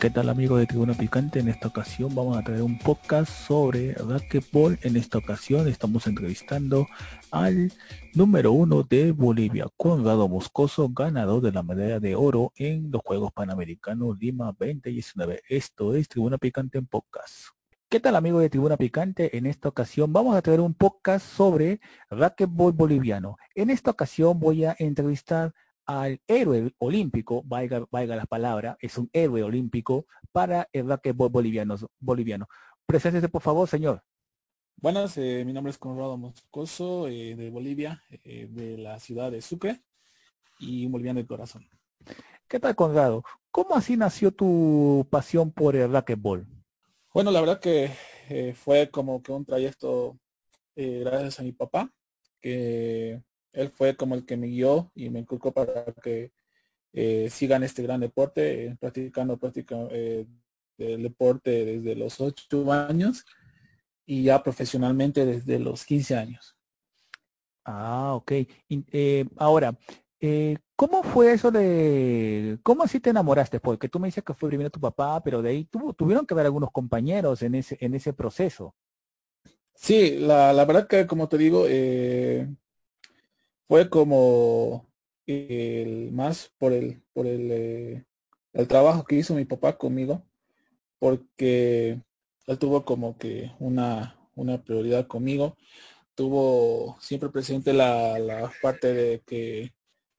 ¿Qué 0.00 0.08
tal 0.08 0.30
amigos 0.30 0.58
de 0.58 0.66
Tribuna 0.66 0.94
Picante? 0.94 1.40
En 1.40 1.48
esta 1.48 1.68
ocasión 1.68 2.14
vamos 2.14 2.38
a 2.38 2.42
traer 2.42 2.62
un 2.62 2.78
podcast 2.78 3.30
sobre 3.30 3.92
racquetball. 3.92 4.78
En 4.80 4.96
esta 4.96 5.18
ocasión 5.18 5.68
estamos 5.68 6.06
entrevistando 6.06 6.86
al 7.30 7.70
número 8.14 8.52
uno 8.52 8.82
de 8.82 9.12
Bolivia, 9.12 9.66
Conrado 9.76 10.26
Moscoso, 10.26 10.88
ganador 10.88 11.42
de 11.42 11.52
la 11.52 11.62
medalla 11.62 12.00
de 12.00 12.14
oro 12.14 12.50
en 12.56 12.90
los 12.90 13.02
Juegos 13.04 13.30
Panamericanos 13.34 14.18
Lima 14.18 14.54
2019. 14.58 15.42
Esto 15.50 15.94
es 15.94 16.08
Tribuna 16.08 16.38
Picante 16.38 16.78
en 16.78 16.86
podcast. 16.86 17.48
¿Qué 17.90 18.00
tal 18.00 18.16
amigos 18.16 18.40
de 18.40 18.48
Tribuna 18.48 18.78
Picante? 18.78 19.36
En 19.36 19.44
esta 19.44 19.68
ocasión 19.68 20.14
vamos 20.14 20.34
a 20.34 20.40
traer 20.40 20.60
un 20.60 20.72
podcast 20.72 21.26
sobre 21.26 21.78
racquetball 22.08 22.72
boliviano. 22.72 23.36
En 23.54 23.68
esta 23.68 23.90
ocasión 23.90 24.40
voy 24.40 24.64
a 24.64 24.74
entrevistar 24.78 25.52
al 25.90 26.20
héroe 26.28 26.72
olímpico, 26.78 27.42
valga, 27.44 27.84
valga 27.90 28.14
la 28.14 28.26
palabra, 28.26 28.76
es 28.80 28.96
un 28.96 29.10
héroe 29.12 29.42
olímpico 29.42 30.06
para 30.30 30.68
el 30.72 30.88
racquetbol 30.88 31.30
boliviano. 31.30 31.76
boliviano. 31.98 32.46
Preséntese, 32.86 33.28
por 33.28 33.42
favor, 33.42 33.68
señor. 33.68 34.02
Buenas, 34.76 35.18
eh, 35.18 35.42
mi 35.44 35.52
nombre 35.52 35.72
es 35.72 35.78
Conrado 35.78 36.16
Moscoso, 36.16 37.08
eh, 37.08 37.34
de 37.34 37.50
Bolivia, 37.50 38.04
eh, 38.24 38.46
de 38.48 38.78
la 38.78 39.00
ciudad 39.00 39.32
de 39.32 39.42
Sucre, 39.42 39.82
y 40.60 40.86
un 40.86 40.92
boliviano 40.92 41.18
de 41.18 41.26
corazón. 41.26 41.68
¿Qué 42.46 42.60
tal, 42.60 42.76
Conrado? 42.76 43.24
¿Cómo 43.50 43.74
así 43.74 43.96
nació 43.96 44.30
tu 44.30 45.06
pasión 45.10 45.50
por 45.50 45.74
el 45.74 45.90
racquetbol? 45.90 46.46
Bueno, 47.12 47.32
la 47.32 47.40
verdad 47.40 47.58
que 47.58 47.90
fue 48.54 48.88
como 48.90 49.20
que 49.24 49.32
un 49.32 49.44
trayecto 49.44 50.16
gracias 50.76 51.40
a 51.40 51.42
mi 51.42 51.50
papá, 51.50 51.92
que 52.40 53.20
él 53.52 53.70
fue 53.70 53.96
como 53.96 54.14
el 54.14 54.24
que 54.24 54.36
me 54.36 54.46
guió 54.46 54.90
y 54.94 55.10
me 55.10 55.20
inculcó 55.20 55.52
para 55.52 55.84
que 56.02 56.32
eh, 56.92 57.28
sigan 57.30 57.62
este 57.62 57.82
gran 57.82 58.00
deporte, 58.00 58.66
eh, 58.66 58.76
practicando 58.78 59.38
eh, 59.92 60.26
el 60.78 61.02
deporte 61.02 61.64
desde 61.64 61.94
los 61.94 62.20
8 62.20 62.72
años 62.72 63.24
y 64.06 64.24
ya 64.24 64.42
profesionalmente 64.42 65.24
desde 65.24 65.58
los 65.58 65.84
15 65.84 66.16
años. 66.16 66.56
Ah, 67.64 68.14
ok. 68.14 68.32
ahora, 69.36 69.78
¿cómo 70.74 71.02
fue 71.04 71.32
eso 71.32 71.52
de, 71.52 72.58
cómo 72.64 72.82
así 72.82 72.98
te 72.98 73.10
enamoraste? 73.10 73.60
Porque 73.60 73.88
tú 73.88 74.00
me 74.00 74.08
dices 74.08 74.24
que 74.24 74.34
fue 74.34 74.48
primero 74.48 74.70
tu 74.70 74.80
papá, 74.80 75.22
pero 75.22 75.42
de 75.42 75.50
ahí 75.50 75.68
tuvieron 75.96 76.26
que 76.26 76.34
haber 76.34 76.46
algunos 76.46 76.72
compañeros 76.72 77.42
en 77.42 77.54
ese, 77.54 77.76
en 77.80 77.94
ese 77.94 78.12
proceso. 78.12 78.74
Sí, 79.74 80.18
la, 80.18 80.52
la 80.52 80.64
verdad 80.64 80.88
que 80.88 81.06
como 81.06 81.28
te 81.28 81.38
digo, 81.38 81.66
fue 83.70 83.88
como 83.88 84.90
el 85.26 86.10
más 86.10 86.52
por 86.58 86.72
el 86.72 87.04
por 87.12 87.28
el, 87.28 87.52
eh, 87.52 88.04
el 88.52 88.66
trabajo 88.66 89.04
que 89.04 89.14
hizo 89.14 89.32
mi 89.36 89.44
papá 89.44 89.78
conmigo 89.78 90.26
porque 90.98 92.02
él 92.48 92.58
tuvo 92.58 92.84
como 92.84 93.16
que 93.16 93.52
una, 93.60 94.18
una 94.34 94.64
prioridad 94.64 95.06
conmigo. 95.06 95.56
Tuvo 96.16 96.96
siempre 97.00 97.28
presente 97.30 97.72
la, 97.72 98.18
la, 98.18 98.52
parte 98.60 98.92
de 98.92 99.22
que 99.24 99.72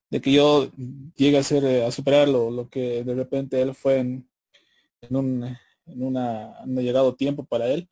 de 0.10 0.22
que 0.22 0.32
yo 0.32 0.72
llegue 1.18 1.38
a 1.38 1.44
ser 1.44 1.84
a 1.84 1.92
superar 1.92 2.30
lo, 2.30 2.70
que 2.70 3.04
de 3.04 3.16
repente 3.16 3.62
él 3.62 3.76
fue 3.76 4.00
en, 4.00 4.30
en 5.02 5.16
un 5.18 5.44
en 5.88 6.04
una 6.04 6.56
no 6.66 6.80
llegado 6.80 7.16
tiempo 7.16 7.44
para 7.44 7.68
él 7.68 7.90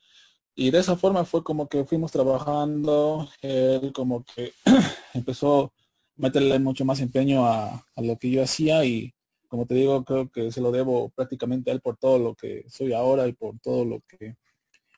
y 0.59 0.71
de 0.71 0.79
esa 0.79 0.97
forma 0.97 1.23
fue 1.23 1.41
como 1.41 1.69
que 1.69 1.85
fuimos 1.85 2.11
trabajando, 2.11 3.29
él 3.41 3.93
como 3.93 4.25
que 4.25 4.51
empezó 5.13 5.63
a 5.63 5.71
meterle 6.17 6.59
mucho 6.59 6.83
más 6.83 6.99
empeño 6.99 7.45
a, 7.45 7.85
lo 7.95 8.17
que 8.17 8.29
yo 8.29 8.43
hacía 8.43 8.83
y 8.83 9.13
como 9.47 9.65
te 9.65 9.75
digo, 9.75 10.03
creo 10.03 10.29
que 10.29 10.51
se 10.51 10.59
lo 10.59 10.73
debo 10.73 11.11
prácticamente 11.11 11.71
a 11.71 11.73
él 11.73 11.79
por 11.79 11.95
todo 11.95 12.19
lo 12.19 12.35
que 12.35 12.65
soy 12.67 12.91
ahora 12.91 13.25
y 13.27 13.31
por 13.31 13.57
todo 13.59 13.85
lo 13.85 14.01
que 14.01 14.35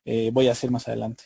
eh, 0.03 0.31
voy 0.33 0.47
a 0.47 0.53
hacer 0.53 0.71
más 0.71 0.87
adelante. 0.87 1.25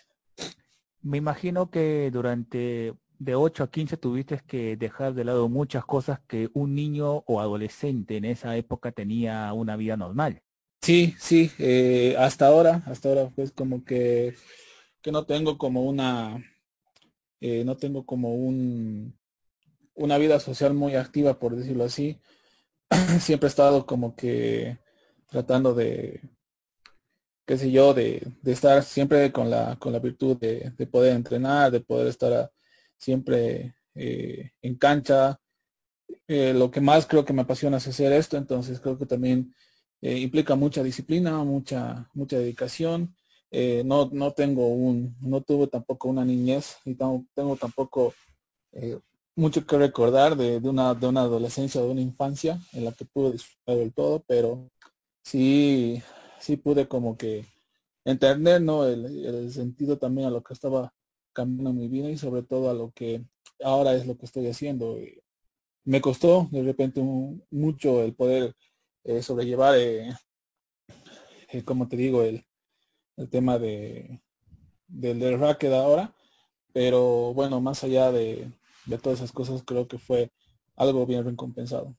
Me 1.02 1.18
imagino 1.18 1.72
que 1.72 2.12
durante 2.12 2.94
de 3.18 3.36
8 3.36 3.64
a 3.64 3.72
15 3.72 3.96
tuviste 3.96 4.42
que 4.46 4.76
dejar 4.76 5.14
de 5.14 5.24
lado 5.24 5.48
muchas 5.48 5.86
cosas 5.86 6.20
que 6.28 6.50
un 6.54 6.76
niño 6.76 7.24
o 7.26 7.40
adolescente 7.40 8.18
en 8.18 8.26
esa 8.26 8.58
época 8.58 8.92
tenía 8.92 9.54
una 9.54 9.78
vida 9.78 9.96
normal. 9.96 10.42
Sí, 10.86 11.16
sí, 11.18 11.52
eh, 11.58 12.16
hasta 12.20 12.46
ahora, 12.46 12.84
hasta 12.86 13.10
ahora 13.10 13.32
pues 13.36 13.52
como 13.52 13.84
que, 13.84 14.36
que 15.02 15.12
no 15.12 15.26
tengo 15.26 15.58
como 15.58 15.84
una, 15.84 16.46
eh, 17.42 17.64
no 17.66 17.76
tengo 17.76 18.06
como 18.06 18.36
un, 18.36 19.18
una 19.96 20.20
vida 20.20 20.40
social 20.40 20.76
muy 20.76 20.94
activa, 20.94 21.40
por 21.40 21.56
decirlo 21.56 21.86
así. 21.86 22.22
Siempre 23.20 23.48
he 23.48 23.50
estado 23.50 23.88
como 23.88 24.16
que 24.16 24.78
tratando 25.26 25.74
de, 25.74 26.22
qué 27.48 27.58
sé 27.58 27.72
yo, 27.72 27.96
de, 27.96 28.22
de 28.44 28.52
estar 28.52 28.84
siempre 28.84 29.32
con 29.32 29.50
la, 29.50 29.78
con 29.78 29.92
la 29.92 29.98
virtud 29.98 30.38
de, 30.38 30.72
de 30.78 30.86
poder 30.86 31.16
entrenar, 31.16 31.72
de 31.72 31.80
poder 31.80 32.06
estar 32.10 32.52
siempre 32.96 33.76
eh, 33.96 34.52
en 34.62 34.76
cancha. 34.76 35.40
lo 36.28 36.70
que 36.70 36.80
más 36.80 37.08
creo 37.08 37.26
que 37.26 37.34
me 37.34 37.42
apasiona 37.42 37.78
es 37.78 37.88
hacer 37.88 38.14
esto, 38.14 38.38
entonces 38.38 38.80
creo 38.80 39.00
que 39.00 39.08
también 39.08 39.52
eh, 40.06 40.20
implica 40.20 40.54
mucha 40.54 40.84
disciplina, 40.84 41.44
mucha, 41.44 42.08
mucha 42.14 42.38
dedicación. 42.38 43.16
Eh, 43.50 43.82
no, 43.84 44.08
no 44.14 44.34
tengo 44.34 44.68
un, 44.68 45.16
no 45.20 45.42
tuve 45.42 45.66
tampoco 45.66 46.10
una 46.10 46.24
niñez 46.24 46.78
y 46.86 46.94
tengo, 46.94 47.26
tampoco 47.60 48.14
eh, 48.74 49.00
mucho 49.36 49.66
que 49.66 49.80
recordar 49.80 50.38
de, 50.38 50.58
una, 50.58 50.94
de 50.94 51.08
una 51.08 51.22
adolescencia, 51.22 51.82
de 51.82 51.88
una 51.90 52.02
infancia 52.02 52.60
en 52.74 52.86
la 52.86 52.92
que 52.92 53.06
pude 53.06 53.32
disfrutar 53.32 53.78
del 53.78 53.94
todo, 53.94 54.24
pero 54.28 54.70
sí, 55.24 56.04
sí 56.40 56.56
pude 56.56 56.88
como 56.88 57.18
que 57.18 57.44
entender 58.04 58.62
¿no? 58.62 58.86
el, 58.86 59.52
sentido 59.52 59.98
también 59.98 60.28
a 60.28 60.32
lo 60.32 60.44
que 60.44 60.54
estaba 60.54 60.94
cambiando 61.34 61.74
mi 61.74 61.88
vida 61.88 62.12
y 62.12 62.18
sobre 62.20 62.44
todo 62.44 62.70
a 62.70 62.76
lo 62.76 62.92
que 62.92 63.26
ahora 63.64 63.96
es 63.96 64.06
lo 64.06 64.16
que 64.20 64.28
estoy 64.28 64.46
haciendo. 64.50 65.00
Me 65.84 66.00
costó 66.00 66.48
de 66.52 66.62
repente 66.62 67.02
mucho 67.50 68.04
el 68.04 68.14
poder 68.14 68.56
eh, 69.06 69.22
sobrellevar, 69.22 69.76
eh, 69.78 70.10
eh, 71.52 71.64
como 71.64 71.88
te 71.88 71.96
digo, 71.96 72.24
el, 72.24 72.46
el 73.18 73.30
tema 73.30 73.58
de 73.58 74.22
del, 74.88 75.20
del 75.20 75.40
racket 75.40 75.72
ahora. 75.72 76.14
Pero 76.74 77.34
bueno, 77.34 77.62
más 77.62 77.84
allá 77.84 78.12
de, 78.12 78.52
de 78.86 78.98
todas 78.98 79.20
esas 79.20 79.32
cosas, 79.32 79.64
creo 79.64 79.88
que 79.88 79.98
fue 79.98 80.32
algo 80.76 81.06
bien 81.06 81.24
recompensado. 81.24 81.96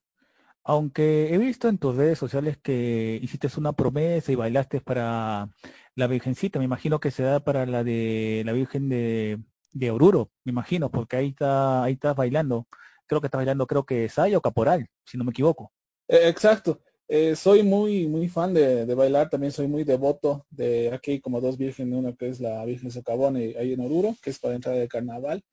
Aunque 0.64 1.32
he 1.32 1.38
visto 1.38 1.68
en 1.68 1.78
tus 1.78 1.94
redes 1.96 2.18
sociales 2.18 2.58
que 2.58 3.18
hiciste 3.22 3.48
una 3.56 3.72
promesa 3.72 4.32
y 4.32 4.34
bailaste 4.34 4.80
para 4.80 5.48
la 5.94 6.06
Virgencita, 6.08 6.58
me 6.58 6.64
imagino 6.64 6.98
que 6.98 7.12
se 7.12 7.22
da 7.22 7.40
para 7.40 7.66
la 7.66 7.84
de 7.84 8.42
la 8.44 8.52
Virgen 8.52 8.88
de, 8.88 9.38
de 9.72 9.90
Oruro, 9.92 10.32
me 10.44 10.50
imagino, 10.50 10.90
porque 10.90 11.16
ahí 11.16 11.28
está, 11.28 11.84
ahí 11.84 11.92
estás 11.94 12.16
bailando. 12.16 12.66
Creo 13.06 13.20
que 13.20 13.28
estás 13.28 13.38
bailando, 13.38 13.66
creo 13.68 13.86
que 13.86 14.08
Saya 14.08 14.36
o 14.36 14.42
Caporal, 14.42 14.88
si 15.04 15.16
no 15.16 15.24
me 15.24 15.30
equivoco. 15.30 15.72
exacto. 16.08 16.82
Eh, 17.08 17.36
soy 17.36 17.62
muy 17.62 18.08
muy 18.08 18.28
fan 18.28 18.52
de, 18.52 18.84
bailar, 18.94 19.30
también 19.30 19.52
soy 19.52 19.68
muy 19.68 19.84
devoto 19.84 20.44
de 20.50 20.92
aquí 20.92 21.20
como 21.20 21.40
dos 21.40 21.56
vírgenes, 21.56 21.96
una 21.96 22.12
que 22.14 22.28
es 22.28 22.40
la 22.40 22.64
Virgen 22.64 22.90
Socavón 22.90 23.36
y 23.36 23.54
ahí 23.54 23.74
en 23.74 23.80
Oruro, 23.80 24.16
que 24.20 24.30
es 24.30 24.40
para 24.40 24.56
entrar 24.56 24.76
de 24.76 24.88
carnaval, 24.88 25.44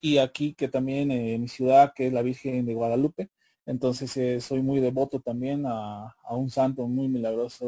y 0.00 0.18
aquí 0.18 0.54
que 0.54 0.68
también 0.68 1.10
eh, 1.10 1.34
en 1.34 1.42
mi 1.42 1.48
ciudad, 1.48 1.92
que 1.94 2.08
es 2.08 2.12
la 2.12 2.22
Virgen 2.22 2.66
de 2.66 2.74
Guadalupe. 2.74 3.30
Entonces 3.66 4.16
eh, 4.16 4.40
soy 4.40 4.62
muy 4.62 4.80
devoto 4.80 5.20
también 5.20 5.64
a, 5.66 6.14
un 6.30 6.50
santo 6.50 6.88
muy 6.88 7.08
milagroso 7.08 7.66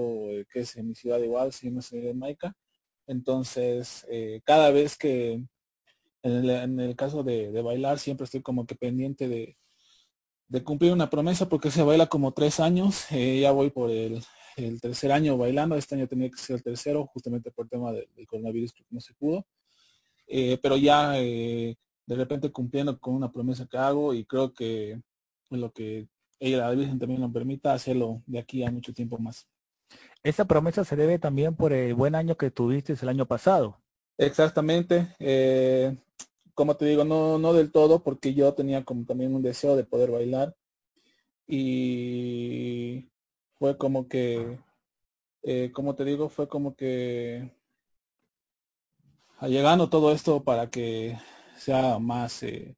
que 0.53 0.61
es 0.61 0.77
en 0.77 0.89
mi 0.89 0.95
ciudad 0.95 1.21
igual, 1.21 1.53
si 1.53 1.71
no 1.71 1.81
de 1.91 2.15
Maica. 2.15 2.55
Entonces, 3.07 4.07
cada 4.45 4.71
vez 4.71 4.97
que 4.97 5.45
en 6.23 6.81
el, 6.81 6.97
caso 6.97 7.23
de, 7.25 7.51
de 7.53 7.63
bailar, 7.63 7.99
siempre 7.99 8.25
estoy 8.25 8.43
como 8.43 8.67
que 8.67 8.75
pendiente 8.77 9.29
de, 9.29 9.57
de 10.51 10.65
cumplir 10.65 10.93
una 10.93 11.09
promesa 11.09 11.49
porque 11.49 11.71
se 11.71 11.83
baila 11.83 12.07
como 12.07 12.33
tres 12.33 12.61
años. 12.61 13.07
Eh, 13.13 13.41
ya 13.41 13.53
voy 13.53 13.71
por 13.71 13.91
el, 13.91 14.21
tercer 14.81 15.13
año 15.13 15.39
bailando. 15.39 15.77
Este 15.77 15.95
año 15.95 16.09
tenía 16.09 16.29
que 16.29 16.37
ser 16.37 16.57
el 16.57 16.63
tercero, 16.63 17.07
justamente 17.07 17.53
por 17.53 17.67
el 17.67 17.71
tema 17.71 17.93
del, 17.93 18.09
coronavirus, 18.27 18.73
porque 18.73 18.89
no 18.91 19.01
se 19.01 19.15
pudo. 19.15 19.47
Eh, 20.27 20.59
pero 20.61 20.77
ya 20.77 21.19
eh, 21.19 21.77
de 22.05 22.15
repente 22.17 22.51
cumpliendo 22.51 22.99
con 22.99 23.15
una 23.15 23.31
promesa 23.31 23.67
que 23.67 23.79
hago 23.79 24.13
y 24.13 24.25
creo 24.25 24.53
que 24.53 25.01
lo 25.51 25.73
que 25.73 26.09
ella, 26.41 26.59
la 26.59 26.71
Virgen, 26.71 26.99
también 26.99 27.21
nos 27.21 27.33
permita 27.33 27.73
hacerlo 27.73 28.23
de 28.27 28.41
aquí 28.41 28.65
a 28.65 28.71
mucho 28.71 28.93
tiempo 28.93 29.19
más. 29.19 29.47
Esa 30.23 30.45
promesa 30.47 30.85
se 30.85 30.97
debe 30.97 31.19
también 31.19 31.55
por 31.55 31.73
el 31.73 31.95
buen 31.95 32.15
año 32.17 32.37
que 32.37 32.51
tuviste 32.51 32.95
el 33.01 33.09
año 33.09 33.27
pasado. 33.27 33.81
Exactamente 34.19 35.15
como 36.55 36.77
te 36.77 36.87
digo, 36.87 37.05
no, 37.05 37.39
no 37.39 37.53
del 37.53 37.73
todo, 37.73 38.03
porque 38.03 38.35
yo 38.35 38.55
tenía 38.55 38.85
como 38.85 39.05
también 39.05 39.35
un 39.35 39.43
deseo 39.43 39.77
de 39.77 39.85
poder 39.85 40.11
bailar. 40.11 40.57
Y 41.47 43.11
fue 43.59 43.77
como 43.79 44.09
que, 44.09 44.59
eh, 45.43 45.71
como 45.73 45.95
te 45.97 46.05
digo, 46.05 46.29
fue 46.29 46.49
como 46.49 46.77
que 46.77 47.51
llegando 49.49 49.89
todo 49.89 50.13
esto 50.13 50.45
para 50.45 50.71
que 50.71 51.19
sea 51.57 51.99
más, 51.99 52.43
eh, 52.43 52.77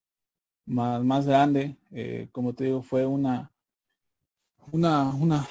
más, 0.67 1.03
más 1.05 1.27
grande. 1.27 1.77
Eh, 1.93 2.29
como 2.33 2.55
te 2.55 2.65
digo, 2.65 2.83
fue 2.83 3.07
una, 3.07 3.53
una, 4.73 5.15
una, 5.15 5.49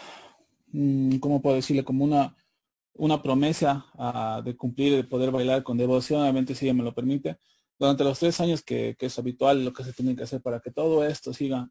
mm, 0.71 1.17
¿cómo 1.19 1.41
puedo 1.41 1.55
decirle? 1.55 1.83
Como 1.83 2.03
una, 2.05 2.35
una 2.93 3.21
promesa 3.21 3.85
ah, 3.97 4.41
de 4.43 4.55
cumplir, 4.55 4.95
de 4.95 5.03
poder 5.03 5.31
bailar 5.31 5.63
con 5.63 5.77
devoción, 5.77 6.21
obviamente 6.21 6.55
si 6.55 6.65
ella 6.65 6.73
me 6.73 6.83
lo 6.83 6.93
permite, 6.93 7.37
durante 7.81 8.03
los 8.03 8.19
tres 8.19 8.39
años 8.39 8.61
que, 8.61 8.95
es 8.99 9.17
habitual 9.17 9.65
lo 9.65 9.73
que 9.73 9.83
se 9.83 9.91
tiene 9.91 10.15
que 10.15 10.21
hacer 10.21 10.39
para 10.39 10.59
que 10.59 10.69
todo 10.69 11.03
esto 11.03 11.33
siga 11.33 11.67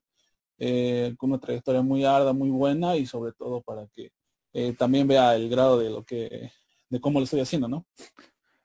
eh, 0.58 1.14
con 1.16 1.30
una 1.30 1.38
trayectoria 1.38 1.82
muy 1.82 2.04
arda, 2.04 2.32
muy 2.32 2.50
buena 2.50 2.96
y 2.96 3.06
sobre 3.06 3.32
todo 3.32 3.62
para 3.62 3.86
que 3.86 4.10
eh, 4.52 4.72
también 4.72 5.06
vea 5.06 5.36
el 5.36 5.48
grado 5.48 5.78
de 5.78 5.88
lo 5.88 6.02
que, 6.02 6.50
de 6.88 7.00
cómo 7.00 7.20
lo 7.20 7.24
estoy 7.24 7.38
haciendo, 7.38 7.68
¿no? 7.68 7.86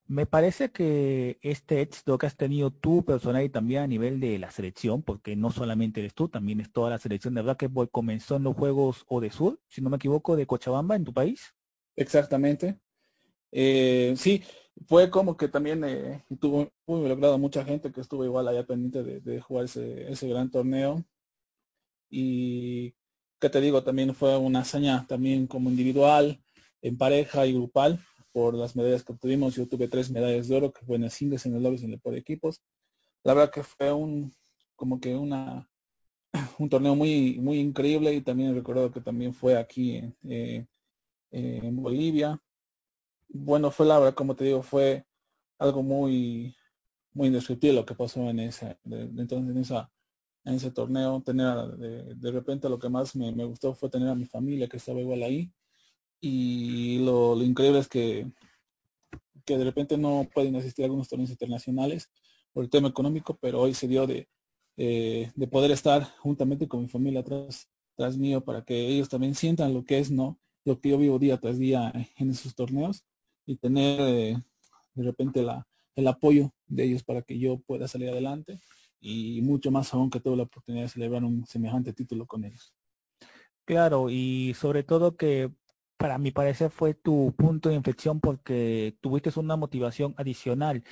Me 0.07 0.25
parece 0.25 0.71
que 0.71 1.37
este 1.43 1.81
éxito 1.81 2.17
que 2.17 2.25
has 2.25 2.35
tenido 2.35 2.71
tú 2.71 3.05
personal 3.05 3.43
y 3.43 3.49
también 3.49 3.83
a 3.83 3.87
nivel 3.87 4.19
de 4.19 4.39
la 4.39 4.49
selección, 4.49 5.03
porque 5.03 5.35
no 5.35 5.51
solamente 5.51 5.99
eres 5.99 6.15
tú, 6.15 6.27
también 6.27 6.61
es 6.61 6.71
toda 6.71 6.89
la 6.89 6.97
selección 6.97 7.35
de 7.35 7.43
racquetball, 7.43 7.91
comenzó 7.91 8.37
en 8.37 8.43
los 8.43 8.55
Juegos 8.55 9.05
Odesur, 9.07 9.59
si 9.67 9.81
no 9.81 9.91
me 9.91 9.97
equivoco, 9.97 10.35
de 10.35 10.47
Cochabamba, 10.47 10.95
en 10.95 11.03
tu 11.03 11.13
país. 11.13 11.53
Exactamente. 11.95 12.79
Eh, 13.51 14.15
sí, 14.17 14.43
fue 14.87 15.09
como 15.09 15.37
que 15.37 15.47
también 15.47 15.83
eh, 15.83 16.23
tuvo 16.39 16.71
logrado 16.87 17.37
mucha 17.37 17.63
gente 17.63 17.91
que 17.91 18.01
estuvo 18.01 18.25
igual 18.25 18.47
allá 18.47 18.65
pendiente 18.65 19.03
de, 19.03 19.41
jugar 19.41 19.65
ese, 19.65 20.11
ese, 20.11 20.27
gran 20.27 20.51
torneo. 20.51 21.03
Y 22.09 22.93
que 23.39 23.49
te 23.49 23.61
digo, 23.61 23.83
también 23.83 24.13
fue 24.13 24.37
una 24.37 24.59
hazaña 24.61 25.05
también 25.07 25.47
como 25.47 25.69
individual, 25.69 26.41
en 26.81 26.97
pareja 26.97 27.45
y 27.45 27.53
grupal 27.53 27.99
por 28.31 28.53
las 28.53 28.75
medallas 28.75 29.03
que 29.03 29.13
obtuvimos. 29.13 29.55
Yo 29.55 29.67
tuve 29.67 29.87
tres 29.87 30.11
medallas 30.11 30.47
de 30.47 30.55
oro, 30.57 30.71
que 30.71 30.85
fue 30.85 30.97
en 30.97 31.05
el 31.05 31.11
singles, 31.11 31.45
en 31.45 31.55
el 31.55 31.63
dobles 31.63 31.81
y 31.81 31.85
en 31.85 31.93
el 31.93 31.99
por 31.99 32.15
equipos. 32.15 32.61
La 33.23 33.33
verdad 33.33 33.51
que 33.51 33.63
fue 33.63 33.91
un, 33.91 34.33
como 34.75 34.99
que 34.99 35.15
una, 35.15 35.69
un 36.59 36.69
torneo 36.69 36.95
muy, 36.95 37.39
muy 37.39 37.59
increíble 37.59 38.13
y 38.13 38.21
también 38.21 38.53
recuerdo 38.53 38.91
que 38.91 39.01
también 39.01 39.33
fue 39.33 39.57
aquí 39.57 40.01
eh, 40.23 40.65
en 41.31 41.75
Bolivia. 41.75 42.39
Bueno, 43.37 43.69
fue 43.69 43.85
la 43.85 43.99
verdad, 43.99 44.15
como 44.15 44.33
te 44.33 44.45
digo, 44.45 44.63
fue 44.63 45.05
algo 45.59 45.83
muy, 45.83 46.55
muy 47.13 47.27
indescriptible 47.27 47.75
lo 47.75 47.85
que 47.85 47.93
pasó 47.93 48.29
en 48.29 48.39
ese, 48.39 48.77
entonces 48.85 49.49
en 49.53 49.57
esa, 49.57 49.91
en 50.45 50.53
ese 50.53 50.71
torneo. 50.71 51.21
Tener 51.21 51.67
de, 51.75 52.31
repente 52.31 52.69
lo 52.69 52.79
que 52.79 52.87
más 52.87 53.13
me, 53.13 53.33
me, 53.33 53.43
gustó 53.43 53.75
fue 53.75 53.89
tener 53.89 54.07
a 54.07 54.15
mi 54.15 54.25
familia 54.25 54.69
que 54.69 54.77
estaba 54.77 55.01
igual 55.01 55.21
ahí 55.21 55.51
y 56.21 56.99
lo, 56.99 57.35
increíble 57.43 57.79
es 57.79 57.89
que, 57.89 58.25
que 59.43 59.57
de 59.57 59.65
repente 59.65 59.97
no 59.97 60.25
pueden 60.33 60.55
asistir 60.55 60.83
a 60.83 60.85
algunos 60.85 61.09
torneos 61.09 61.29
internacionales 61.29 62.09
por 62.53 62.63
el 62.63 62.69
tema 62.69 62.87
económico, 62.87 63.37
pero 63.41 63.59
hoy 63.59 63.73
se 63.73 63.89
dio 63.89 64.07
de, 64.07 64.29
eh, 64.77 65.29
de 65.35 65.47
poder 65.47 65.71
estar 65.71 66.05
juntamente 66.19 66.69
con 66.69 66.83
mi 66.83 66.87
familia 66.87 67.19
atrás, 67.19 67.69
tras 67.97 68.17
mío 68.17 68.45
para 68.45 68.63
que 68.63 68.87
ellos 68.87 69.09
también 69.09 69.35
sientan 69.35 69.73
lo 69.73 69.83
que 69.83 69.99
es, 69.99 70.09
¿no? 70.09 70.39
Lo 70.63 70.79
que 70.79 70.89
yo 70.89 70.97
vivo 70.97 71.19
día 71.19 71.37
tras 71.37 71.59
día 71.59 71.91
en 72.17 72.29
esos 72.29 72.55
torneos 72.55 73.03
y 73.45 73.55
tener 73.57 73.99
eh, 74.01 74.37
de 74.93 75.03
repente 75.03 75.41
la, 75.41 75.67
el 75.95 76.07
apoyo 76.07 76.51
de 76.67 76.83
ellos 76.83 77.03
para 77.03 77.21
que 77.21 77.37
yo 77.37 77.59
pueda 77.59 77.87
salir 77.87 78.09
adelante 78.09 78.59
y 78.99 79.41
mucho 79.41 79.71
más 79.71 79.93
aún 79.93 80.09
que 80.09 80.19
tuve 80.19 80.37
la 80.37 80.43
oportunidad 80.43 80.83
de 80.83 80.89
celebrar 80.89 81.23
un 81.23 81.45
semejante 81.45 81.93
título 81.93 82.25
con 82.25 82.43
ellos. 82.43 82.73
Claro, 83.65 84.09
y 84.09 84.53
sobre 84.55 84.83
todo 84.83 85.15
que 85.15 85.51
para 85.97 86.17
mi 86.17 86.31
parecer 86.31 86.69
fue 86.71 86.93
tu 86.93 87.33
punto 87.37 87.69
de 87.69 87.75
inflexión 87.75 88.19
porque 88.19 88.97
tuviste 89.01 89.31
una 89.39 89.55
motivación 89.55 90.13
adicional. 90.17 90.83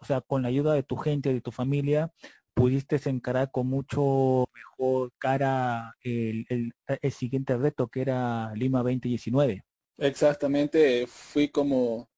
O 0.00 0.04
sea, 0.04 0.20
con 0.20 0.42
la 0.42 0.48
ayuda 0.48 0.74
de 0.74 0.82
tu 0.82 0.96
gente, 0.96 1.32
de 1.32 1.40
tu 1.40 1.52
familia, 1.52 2.12
pudiste 2.54 3.00
encarar 3.08 3.50
con 3.50 3.68
mucho 3.68 4.46
mejor 4.54 5.12
cara 5.18 5.94
el, 6.02 6.72
siguiente 7.12 7.56
reto 7.56 7.88
que 7.88 8.02
era 8.02 8.52
Lima 8.54 8.80
2019. 8.82 9.64
Exactamente, 9.98 11.06
fui 11.08 11.48
como, 11.48 12.08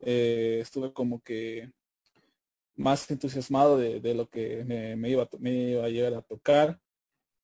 eh, 0.00 0.58
estuve 0.62 0.92
como 0.92 1.20
que 1.22 1.70
más 2.76 3.10
entusiasmado 3.10 3.78
de, 3.78 4.14
lo 4.14 4.28
que 4.28 4.64
me, 4.64 5.10
iba, 5.10 5.28
me 5.38 5.52
iba 5.72 5.84
a 5.84 5.88
llegar 5.88 6.14
a 6.14 6.22
tocar. 6.22 6.80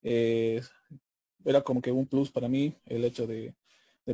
Eh, 0.03 0.61
era 1.45 1.61
como 1.61 1.81
que 1.81 1.91
un 1.91 2.07
plus 2.07 2.31
para 2.31 2.47
mí 2.49 2.75
el 2.85 3.05
hecho 3.05 3.27
de, 3.27 3.55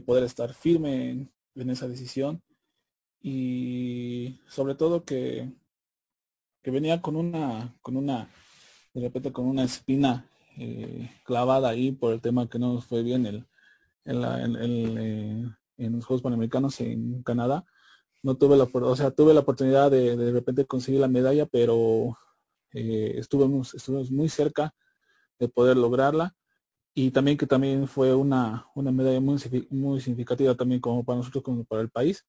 poder 0.06 0.26
estar 0.26 0.54
firme 0.54 1.30
en, 1.56 1.70
esa 1.70 1.88
decisión 1.88 2.44
y 3.22 4.42
sobre 4.48 4.76
todo 4.76 5.06
que, 5.06 5.50
que 6.62 6.72
venía 6.72 7.02
con 7.02 7.16
una, 7.16 7.78
con 7.82 7.98
una, 7.98 8.30
de 8.94 9.02
repente 9.02 9.32
con 9.32 9.46
una 9.48 9.64
espina 9.64 10.30
eh, 10.58 11.10
clavada 11.24 11.70
ahí 11.70 11.92
por 11.92 12.14
el 12.14 12.22
tema 12.22 12.50
que 12.50 12.60
no 12.60 12.82
fue 12.82 13.04
bien 13.04 13.26
el, 13.26 13.48
en, 14.06 14.22
la, 14.22 14.44
en, 14.44 14.56
eh, 14.56 15.56
en, 15.78 15.94
los 15.94 16.06
Juegos 16.06 16.22
Panamericanos 16.22 16.80
en 16.82 17.24
Canadá. 17.24 17.66
No 18.24 18.36
tuve 18.38 18.58
la, 18.58 18.64
o 18.64 18.96
sea, 18.96 19.12
tuve 19.12 19.34
la 19.34 19.42
oportunidad 19.42 19.92
de 19.92 20.16
de, 20.16 20.32
repente 20.32 20.66
conseguir 20.66 21.02
la 21.02 21.08
medalla, 21.08 21.46
pero 21.46 22.18
eh, 22.74 23.16
estuvimos, 23.18 23.74
estuvimos 23.74 24.12
muy 24.12 24.30
cerca 24.30 24.74
de 25.40 25.50
poder 25.50 25.78
lograrla 25.78 26.36
y 26.94 27.12
también 27.12 27.38
que 27.38 27.46
también 27.46 27.88
fue 27.88 28.16
una, 28.16 28.68
una 28.74 28.92
medalla 28.92 29.20
muy, 29.20 29.38
muy 29.70 30.00
significativa 30.00 30.56
también 30.56 30.80
como 30.82 31.04
para 31.04 31.18
nosotros 31.18 31.44
como 31.44 31.66
para 31.66 31.82
el 31.82 31.90
país. 31.90 32.26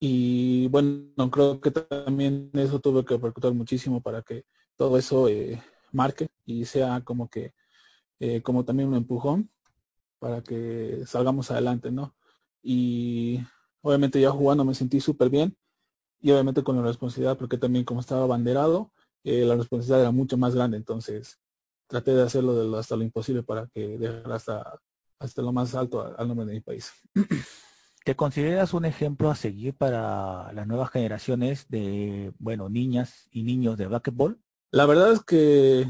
Y 0.00 0.68
bueno, 0.68 1.30
creo 1.30 1.60
que 1.60 1.70
también 1.70 2.50
eso 2.54 2.80
tuve 2.80 3.04
que 3.04 3.14
repercutir 3.14 3.52
muchísimo 3.52 4.00
para 4.02 4.22
que 4.22 4.44
todo 4.76 4.98
eso 4.98 5.28
eh, 5.28 5.62
marque 5.92 6.28
y 6.44 6.64
sea 6.64 7.02
como 7.02 7.28
que 7.28 7.54
eh, 8.18 8.42
como 8.42 8.64
también 8.64 8.88
un 8.88 8.96
empujón 8.96 9.50
para 10.26 10.42
que 10.42 11.04
salgamos 11.06 11.52
adelante, 11.52 11.92
¿no? 11.92 12.16
Y 12.60 13.38
obviamente 13.80 14.20
ya 14.20 14.32
jugando 14.32 14.64
me 14.64 14.74
sentí 14.74 15.00
súper 15.00 15.30
bien 15.30 15.56
y 16.20 16.32
obviamente 16.32 16.64
con 16.64 16.74
la 16.74 16.82
responsabilidad 16.82 17.38
porque 17.38 17.58
también 17.58 17.84
como 17.84 18.00
estaba 18.00 18.26
banderado, 18.26 18.90
eh, 19.22 19.44
la 19.44 19.54
responsabilidad 19.54 20.00
era 20.00 20.10
mucho 20.10 20.36
más 20.36 20.56
grande, 20.56 20.78
entonces 20.78 21.38
traté 21.86 22.12
de 22.12 22.22
hacerlo 22.22 22.76
hasta 22.76 22.96
lo 22.96 23.04
imposible 23.04 23.44
para 23.44 23.68
que 23.68 23.98
dejara 23.98 24.34
hasta, 24.34 24.80
hasta 25.20 25.42
lo 25.42 25.52
más 25.52 25.76
alto 25.76 26.12
al 26.18 26.26
nombre 26.26 26.46
de 26.46 26.54
mi 26.54 26.60
país. 26.60 26.90
¿Te 28.04 28.16
consideras 28.16 28.74
un 28.74 28.84
ejemplo 28.84 29.30
a 29.30 29.36
seguir 29.36 29.76
para 29.76 30.52
las 30.52 30.66
nuevas 30.66 30.90
generaciones 30.90 31.68
de, 31.68 32.32
bueno, 32.40 32.68
niñas 32.68 33.28
y 33.30 33.44
niños 33.44 33.78
de 33.78 33.86
racquetball? 33.86 34.40
La 34.72 34.86
verdad 34.86 35.12
es 35.12 35.22
que 35.22 35.86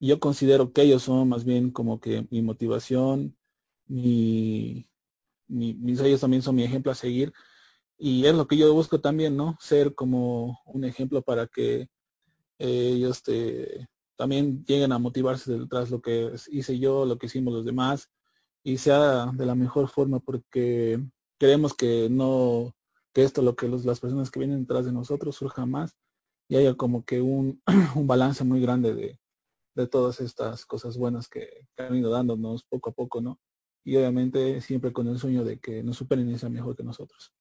yo 0.00 0.18
considero 0.18 0.72
que 0.72 0.82
ellos 0.82 1.04
son 1.04 1.28
más 1.28 1.44
bien 1.44 1.70
como 1.70 2.00
que 2.00 2.26
mi 2.32 2.42
motivación, 2.42 3.36
mi, 3.86 4.86
mis 5.48 6.00
ellos 6.00 6.20
también 6.20 6.42
son 6.42 6.56
mi 6.56 6.64
ejemplo 6.64 6.92
a 6.92 6.94
seguir. 6.94 7.32
Y 7.98 8.26
es 8.26 8.34
lo 8.34 8.46
que 8.46 8.56
yo 8.56 8.72
busco 8.74 9.00
también, 9.00 9.36
¿no? 9.36 9.56
Ser 9.60 9.94
como 9.94 10.60
un 10.66 10.84
ejemplo 10.84 11.22
para 11.22 11.46
que 11.46 11.88
ellos 12.58 13.22
te, 13.22 13.88
también 14.16 14.64
lleguen 14.64 14.92
a 14.92 14.98
motivarse 14.98 15.58
detrás 15.58 15.90
lo 15.90 16.00
que 16.00 16.32
hice 16.50 16.78
yo, 16.78 17.04
lo 17.04 17.18
que 17.18 17.26
hicimos 17.26 17.54
los 17.54 17.64
demás, 17.64 18.10
y 18.62 18.78
sea 18.78 19.26
de 19.26 19.46
la 19.46 19.54
mejor 19.54 19.88
forma, 19.88 20.20
porque 20.20 21.00
queremos 21.38 21.74
que 21.74 22.08
no, 22.10 22.74
que 23.12 23.24
esto, 23.24 23.42
lo 23.42 23.56
que 23.56 23.68
las 23.68 24.00
personas 24.00 24.30
que 24.30 24.40
vienen 24.40 24.60
detrás 24.60 24.86
de 24.86 24.92
nosotros 24.92 25.36
surja 25.36 25.66
más 25.66 25.96
y 26.48 26.56
haya 26.56 26.74
como 26.74 27.04
que 27.04 27.20
un, 27.20 27.62
un 27.94 28.06
balance 28.06 28.44
muy 28.44 28.60
grande 28.60 28.94
de, 28.94 29.20
de 29.74 29.86
todas 29.86 30.20
estas 30.20 30.64
cosas 30.66 30.96
buenas 30.96 31.28
que, 31.28 31.66
han 31.76 31.96
ido 31.96 32.10
dándonos 32.10 32.64
poco 32.64 32.90
a 32.90 32.92
poco, 32.92 33.20
¿no? 33.20 33.38
Y 33.84 33.96
obviamente 33.96 34.60
siempre 34.60 34.92
con 34.92 35.06
el 35.08 35.18
sueño 35.18 35.44
de 35.44 35.58
que 35.58 35.82
nos 35.82 35.96
superen 35.96 36.28
y 36.28 36.38
sean 36.38 36.52
mejor 36.52 36.74
que 36.74 36.82
nosotros. 36.82 37.32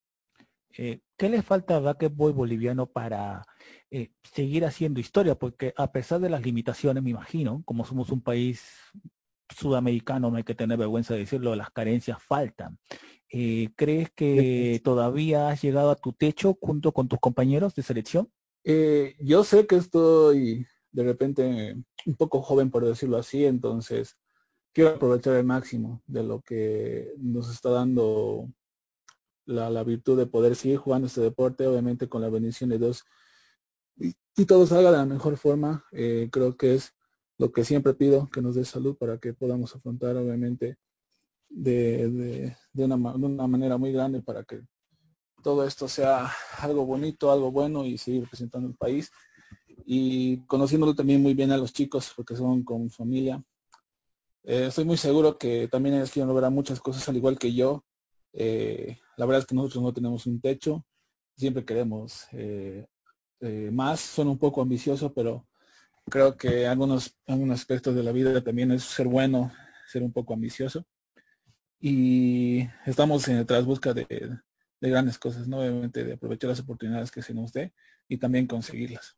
Eh, 0.77 1.01
¿Qué 1.17 1.29
le 1.29 1.41
falta 1.43 1.77
a 1.77 2.07
Boy 2.09 2.33
boliviano 2.33 2.87
para 2.87 3.45
eh, 3.91 4.11
seguir 4.23 4.65
haciendo 4.65 4.99
historia? 4.99 5.35
Porque 5.35 5.73
a 5.77 5.91
pesar 5.91 6.19
de 6.19 6.29
las 6.29 6.43
limitaciones, 6.43 7.03
me 7.03 7.11
imagino, 7.11 7.61
como 7.65 7.85
somos 7.85 8.09
un 8.09 8.21
país 8.21 8.63
sudamericano, 9.55 10.31
no 10.31 10.37
hay 10.37 10.43
que 10.43 10.55
tener 10.55 10.77
vergüenza 10.77 11.13
de 11.13 11.21
decirlo, 11.21 11.55
las 11.55 11.69
carencias 11.69 12.21
faltan. 12.21 12.79
Eh, 13.29 13.69
¿Crees 13.75 14.09
que 14.11 14.81
todavía 14.83 15.49
has 15.49 15.61
llegado 15.61 15.91
a 15.91 15.95
tu 15.95 16.13
techo 16.13 16.57
junto 16.59 16.91
con 16.91 17.07
tus 17.07 17.19
compañeros 17.19 17.75
de 17.75 17.83
selección? 17.83 18.31
yo 19.19 19.43
sé 19.43 19.67
que 19.67 19.75
estoy 19.75 20.65
de 20.93 21.03
repente 21.03 21.75
un 22.05 22.15
poco 22.15 22.41
joven, 22.41 22.71
por 22.71 22.85
decirlo 22.85 23.17
así, 23.17 23.43
entonces 23.43 24.17
quiero 24.73 24.91
aprovechar 24.91 25.35
el 25.35 25.45
máximo 25.45 26.01
de 26.07 26.23
lo 26.23 26.41
que 26.41 27.13
nos 27.17 27.49
está 27.49 27.69
dando 27.69 28.49
la, 29.45 29.83
virtud 29.83 30.17
de 30.17 30.25
poder 30.25 30.55
seguir 30.55 30.77
jugando 30.77 31.07
este 31.07 31.21
deporte, 31.21 31.67
obviamente 31.67 32.09
con 32.09 32.21
la 32.21 32.29
bendición 32.29 32.69
de 32.69 32.79
Dios. 32.79 33.03
Y, 33.97 34.15
todo 34.45 34.65
salga 34.65 34.91
de 34.91 34.97
la 34.97 35.05
mejor 35.05 35.37
forma, 35.37 35.85
eh, 35.91 36.27
creo 36.31 36.57
que 36.57 36.73
es 36.75 36.93
lo 37.37 37.51
que 37.51 37.63
siempre 37.63 37.93
pido, 37.93 38.29
que 38.31 38.41
nos 38.41 38.55
dé 38.55 38.65
salud 38.65 38.97
para 38.97 39.19
que 39.19 39.33
podamos 39.33 39.75
afrontar, 39.75 40.15
obviamente, 40.17 40.77
de, 41.49 42.55
de, 42.73 42.83
una, 42.83 42.95
una 42.95 43.47
manera 43.47 43.77
muy 43.77 43.91
grande 43.91 44.23
para 44.23 44.43
que 44.43 44.61
todo 45.43 45.67
esto 45.67 45.87
sea 45.87 46.31
algo 46.57 46.85
bonito, 46.85 47.31
algo 47.31 47.51
bueno 47.51 47.85
y 47.85 47.99
seguir 47.99 48.23
representando 48.23 48.67
el 48.67 48.75
país. 48.75 49.11
Y 49.85 50.37
conociéndolo 50.47 50.95
también 50.95 51.21
muy 51.21 51.35
bien 51.35 51.51
a 51.51 51.57
los 51.57 51.73
chicos, 51.73 52.11
porque 52.15 52.35
son 52.35 52.63
con 52.63 52.89
familia, 52.89 53.43
eh, 54.43 54.65
estoy 54.67 54.85
muy 54.85 54.97
seguro 54.97 55.37
que 55.37 55.67
también 55.69 55.95
ellos 55.95 56.11
quieren 56.11 56.27
lograr 56.27 56.51
muchas 56.51 56.79
cosas 56.79 57.07
al 57.07 57.15
igual 57.15 57.39
que 57.39 57.53
yo. 57.53 57.85
Eh, 58.33 58.97
la 59.17 59.25
verdad 59.25 59.41
es 59.41 59.45
que 59.45 59.55
nosotros 59.55 59.83
no 59.83 59.93
tenemos 59.93 60.25
un 60.25 60.41
techo, 60.41 60.85
siempre 61.37 61.65
queremos 61.65 62.27
eh, 62.31 62.87
más, 63.71 63.99
son 63.99 64.27
un 64.29 64.37
poco 64.37 64.61
ambiciosos, 64.61 65.11
pero 65.13 65.47
creo 66.09 66.35
que 66.37 66.67
algunos, 66.67 67.15
algunos 67.27 67.59
aspectos 67.59 67.95
de 67.95 68.03
la 68.03 68.11
vida 68.11 68.41
también 68.43 68.71
es 68.71 68.83
ser 68.83 69.07
bueno, 69.07 69.51
ser 69.87 70.03
un 70.03 70.11
poco 70.11 70.33
ambicioso. 70.33 70.85
Y 71.79 72.67
estamos 72.85 73.27
en 73.27 73.45
tras 73.45 73.65
busca 73.65 73.93
de, 73.93 74.05
de 74.79 74.89
grandes 74.89 75.17
cosas, 75.19 75.47
¿no? 75.47 75.59
Obviamente 75.59 76.03
de 76.03 76.13
aprovechar 76.13 76.49
las 76.49 76.59
oportunidades 76.61 77.11
que 77.11 77.21
se 77.21 77.33
nos 77.33 77.51
dé 77.51 77.73
y 78.07 78.17
también 78.17 78.47
conseguirlas 78.47 79.17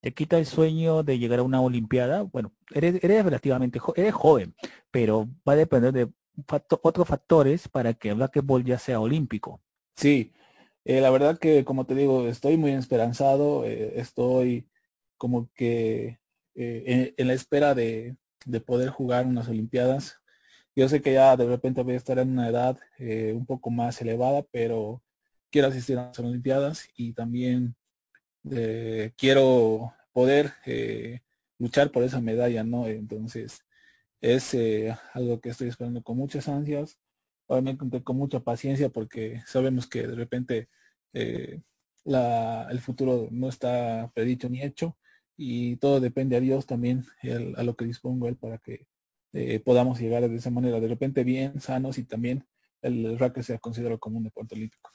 te 0.00 0.12
quita 0.14 0.38
el 0.38 0.46
sueño 0.46 1.02
de 1.02 1.18
llegar 1.18 1.40
a 1.40 1.42
una 1.42 1.60
Olimpiada. 1.60 2.22
Bueno, 2.22 2.52
eres, 2.72 3.02
eres 3.02 3.24
relativamente 3.24 3.80
eres 3.96 4.14
joven, 4.14 4.54
pero 4.90 5.28
va 5.48 5.52
a 5.52 5.56
depender 5.56 5.92
de 5.92 6.08
otros 6.82 7.06
factores 7.06 7.68
para 7.68 7.94
que 7.94 8.10
el 8.10 8.18
racquetball 8.18 8.64
ya 8.64 8.78
sea 8.78 9.00
olímpico. 9.00 9.60
Sí, 9.96 10.32
eh, 10.84 11.00
la 11.00 11.10
verdad 11.10 11.38
que 11.38 11.64
como 11.64 11.84
te 11.84 11.94
digo, 11.94 12.26
estoy 12.26 12.56
muy 12.56 12.72
esperanzado, 12.72 13.64
eh, 13.64 13.92
estoy 13.96 14.66
como 15.18 15.50
que 15.54 16.18
eh, 16.54 17.14
en, 17.16 17.26
la 17.26 17.34
espera 17.34 17.74
de, 17.74 18.16
de, 18.46 18.60
poder 18.60 18.88
jugar 18.88 19.26
unas 19.26 19.48
Olimpiadas. 19.48 20.16
Yo 20.74 20.88
sé 20.88 21.02
que 21.02 21.12
ya 21.12 21.36
de 21.36 21.46
repente 21.46 21.82
voy 21.82 21.94
a 21.94 21.98
estar 21.98 22.18
en 22.18 22.30
una 22.30 22.48
edad 22.48 22.78
un 23.34 23.44
poco 23.44 23.70
más 23.70 24.00
elevada, 24.00 24.42
pero 24.50 25.02
quiero 25.50 25.68
asistir 25.68 25.98
a 25.98 26.06
las 26.06 26.18
Olimpiadas 26.18 26.88
y 26.96 27.12
también 27.12 27.74
eh, 28.48 29.12
quiero 29.16 29.92
poder 30.12 30.52
eh, 30.66 31.20
luchar 31.58 31.90
por 31.90 32.02
esa 32.02 32.20
medalla, 32.20 32.64
¿no? 32.64 32.86
Entonces, 32.86 33.64
es 34.20 34.54
eh, 34.54 34.96
algo 35.14 35.40
que 35.40 35.50
estoy 35.50 35.68
esperando 35.68 36.02
con 36.02 36.16
muchas 36.16 36.48
ansias, 36.48 36.98
obviamente 37.46 38.02
con 38.02 38.16
mucha 38.16 38.40
paciencia 38.40 38.88
porque 38.88 39.42
sabemos 39.46 39.86
que 39.86 40.06
de 40.06 40.14
repente 40.14 40.68
la, 42.04 42.68
el 42.70 42.80
futuro 42.80 43.28
no 43.30 43.48
está 43.48 44.10
predicho 44.14 44.48
ni 44.48 44.62
hecho 44.62 44.96
y 45.36 45.76
todo 45.76 46.00
depende 46.00 46.36
a 46.36 46.40
Dios 46.40 46.66
también, 46.66 47.06
a 47.56 47.62
lo 47.62 47.74
que 47.74 47.86
dispongo 47.86 48.28
Él 48.28 48.36
para 48.36 48.58
que 48.58 48.86
podamos 49.64 49.98
llegar 50.00 50.28
de 50.28 50.36
esa 50.36 50.50
manera, 50.50 50.80
de 50.80 50.88
repente 50.88 51.24
bien, 51.24 51.60
sanos 51.60 51.98
y 51.98 52.04
también 52.04 52.46
el 52.82 53.18
racket 53.18 53.42
sea 53.42 53.58
considerado 53.58 53.98
como 53.98 54.18
un 54.18 54.24
deporte 54.24 54.54
olímpico. 54.54 54.90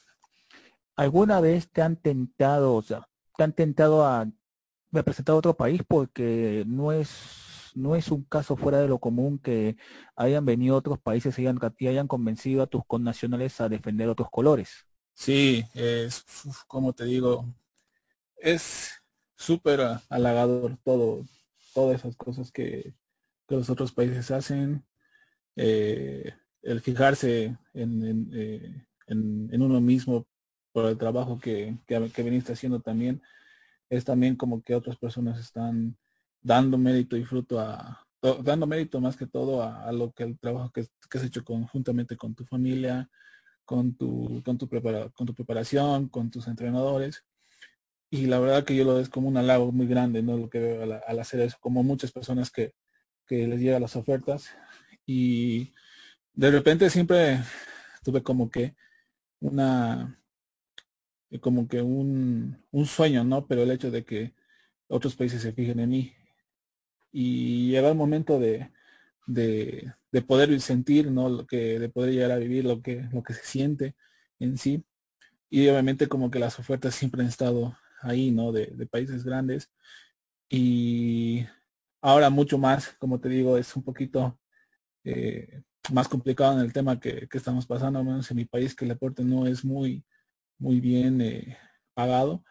¿Alguna 0.95 1.41
vez 1.41 1.69
te 1.69 1.81
han 1.81 1.97
tentado, 1.97 2.81
han 3.43 3.53
tentado 3.53 4.05
a 4.05 4.29
representar 4.91 5.33
a 5.33 5.37
otro 5.37 5.55
país 5.55 5.81
porque 5.87 6.63
no 6.67 6.91
es 6.91 7.45
no 7.75 7.95
es 7.95 8.09
un 8.09 8.23
caso 8.23 8.55
fuera 8.55 8.79
de 8.79 8.87
lo 8.87 8.99
común 8.99 9.37
que 9.37 9.75
hayan 10.15 10.45
venido 10.45 10.77
otros 10.77 10.99
países 10.99 11.37
y 11.37 11.45
hayan, 11.45 12.07
convencido 12.07 12.63
a 12.63 12.67
tus 12.67 12.85
connacionales 12.85 13.59
a 13.61 13.69
defender 13.69 14.07
otros 14.07 14.29
colores. 14.31 14.85
Sí, 15.13 15.63
es 15.73 16.23
como 16.67 16.93
te 16.93 17.05
digo, 17.05 17.53
es 18.37 18.91
súper 19.35 19.81
halagador 20.09 20.77
todo, 20.83 21.25
todas 21.73 21.99
esas 21.99 22.15
cosas 22.15 22.51
que, 22.51 22.93
los 23.47 23.69
otros 23.69 23.91
países 23.91 24.31
hacen. 24.31 24.83
Eh, 25.55 26.33
el 26.63 26.81
fijarse 26.81 27.55
en, 27.73 28.29
eh, 28.33 28.85
uno 29.07 29.79
mismo 29.79 30.25
por 30.75 30.87
el 30.87 30.97
trabajo 30.97 31.39
que, 31.39 31.77
que, 31.87 32.21
viniste 32.21 32.51
haciendo 32.51 32.81
también, 32.81 33.21
es 33.89 34.03
también 34.03 34.35
como 34.35 34.61
que 34.61 34.75
otras 34.75 34.97
personas 34.97 35.39
están 35.39 35.95
dando 36.41 36.77
mérito 36.77 37.15
y 37.15 37.23
fruto 37.23 37.61
a, 37.61 38.05
dando 38.43 38.67
mérito 38.67 38.99
más 38.99 39.15
que 39.15 39.25
todo 39.25 39.63
a, 39.63 39.89
lo 39.93 40.11
que 40.11 40.23
el 40.23 40.37
trabajo 40.37 40.73
que, 40.73 40.81
has 40.81 41.23
hecho 41.23 41.45
conjuntamente 41.45 42.17
con 42.17 42.35
tu 42.35 42.43
familia, 42.43 43.09
con 43.63 43.95
tu, 43.95 44.43
con 44.43 44.57
tu, 44.57 44.67
prepara, 44.67 45.07
con 45.11 45.25
tu 45.25 45.33
preparación, 45.33 46.09
con 46.09 46.29
tus 46.29 46.45
entrenadores. 46.45 47.23
Y 48.09 48.25
la 48.25 48.39
verdad 48.39 48.65
que 48.65 48.75
yo 48.75 48.83
lo 48.83 48.95
ves 48.95 49.07
como 49.07 49.29
un 49.29 49.37
halago 49.37 49.71
muy 49.71 49.87
grande, 49.87 50.23
¿no? 50.23 50.35
Lo 50.37 50.49
que 50.49 50.59
veo 50.59 50.83
al, 50.83 51.01
al 51.07 51.19
hacer 51.19 51.39
eso, 51.39 51.55
como 51.61 51.83
muchas 51.83 52.11
personas 52.11 52.51
que, 52.51 52.73
que 53.25 53.47
les 53.47 53.61
llegan 53.61 53.81
las 53.81 53.95
ofertas. 53.95 54.49
Y 55.05 55.71
de 56.33 56.51
repente 56.51 56.89
siempre 56.89 57.39
tuve 58.03 58.21
como 58.23 58.51
que 58.51 58.75
una, 59.39 60.19
como 61.41 61.67
que 61.67 61.81
un, 61.81 62.63
un, 62.71 62.85
sueño, 62.85 63.23
¿no? 63.23 63.47
Pero 63.47 63.63
el 63.63 63.71
hecho 63.71 63.91
de 63.91 64.05
que 64.05 64.33
otros 64.87 65.15
países 65.15 65.41
se 65.41 65.53
fijen 65.53 65.79
en 65.79 65.89
mí 65.89 66.13
y 67.11 67.71
llega 67.71 67.89
el 67.89 67.95
momento 67.95 68.39
de, 68.39 68.71
de, 69.27 69.93
de, 70.11 70.21
poder 70.21 70.59
sentir, 70.61 71.11
¿no? 71.11 71.29
Lo 71.29 71.47
que, 71.47 71.79
de 71.79 71.89
poder 71.89 72.13
llegar 72.13 72.31
a 72.31 72.37
vivir 72.37 72.65
lo 72.65 72.81
que, 72.81 73.07
lo 73.13 73.23
que 73.23 73.33
se 73.33 73.43
siente 73.43 73.95
en 74.39 74.57
sí. 74.57 74.83
Y 75.49 75.67
obviamente 75.69 76.07
como 76.07 76.31
que 76.31 76.39
las 76.39 76.59
ofertas 76.59 76.95
siempre 76.95 77.21
han 77.21 77.29
estado 77.29 77.77
ahí, 78.01 78.31
¿no? 78.31 78.51
De, 78.51 78.67
de 78.67 78.85
países 78.85 79.23
grandes. 79.23 79.71
Y 80.49 81.45
ahora 82.01 82.29
mucho 82.29 82.57
más, 82.57 82.89
como 82.99 83.19
te 83.19 83.29
digo, 83.29 83.57
es 83.57 83.75
un 83.75 83.83
poquito 83.83 84.39
eh, 85.03 85.63
más 85.91 86.07
complicado 86.07 86.53
en 86.59 86.65
el 86.65 86.73
tema 86.73 86.99
que, 86.99 87.27
que 87.27 87.37
estamos 87.37 87.65
pasando, 87.65 87.99
al 87.99 88.05
menos 88.05 88.29
en 88.31 88.37
mi 88.37 88.45
país, 88.45 88.75
que 88.75 88.85
el 88.85 88.89
deporte 88.89 89.23
no 89.23 89.47
es 89.47 89.63
muy 89.65 90.03
muy 90.57 90.79
bien 90.79 91.21
eh, 91.21 91.57
pagado 91.93 92.43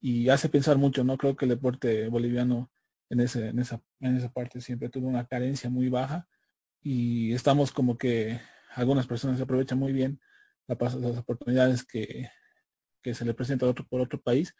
y 0.00 0.28
hace 0.28 0.48
pensar 0.48 0.78
mucho, 0.78 1.04
¿no? 1.04 1.18
Creo 1.18 1.36
que 1.36 1.44
el 1.44 1.50
deporte 1.50 2.08
boliviano 2.08 2.70
en, 3.10 3.20
ese, 3.20 3.48
en, 3.48 3.58
esa, 3.58 3.82
en 4.00 4.16
esa 4.16 4.32
parte 4.32 4.60
siempre 4.60 4.88
tuvo 4.88 5.08
una 5.08 5.26
carencia 5.26 5.68
muy 5.68 5.88
baja 5.88 6.26
y 6.82 7.32
estamos 7.32 7.72
como 7.72 7.98
que 7.98 8.40
algunas 8.74 9.06
personas 9.06 9.36
se 9.36 9.42
aprovechan 9.42 9.78
muy 9.78 9.92
bien 9.92 10.20
las 10.66 11.18
oportunidades 11.18 11.84
que, 11.84 12.30
que 13.02 13.14
se 13.14 13.24
le 13.24 13.34
presenta 13.34 13.66
otro, 13.66 13.86
por 13.86 14.00
otro 14.00 14.20
país 14.20 14.54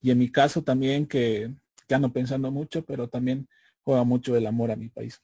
y 0.00 0.10
en 0.10 0.18
mi 0.18 0.30
caso 0.30 0.62
también 0.62 1.06
que, 1.06 1.54
que 1.86 1.94
ando 1.94 2.12
pensando 2.12 2.50
mucho, 2.50 2.84
pero 2.84 3.08
también 3.08 3.48
juega 3.82 4.04
mucho 4.04 4.36
el 4.36 4.46
amor 4.46 4.70
a 4.70 4.76
mi 4.76 4.88
país. 4.88 5.20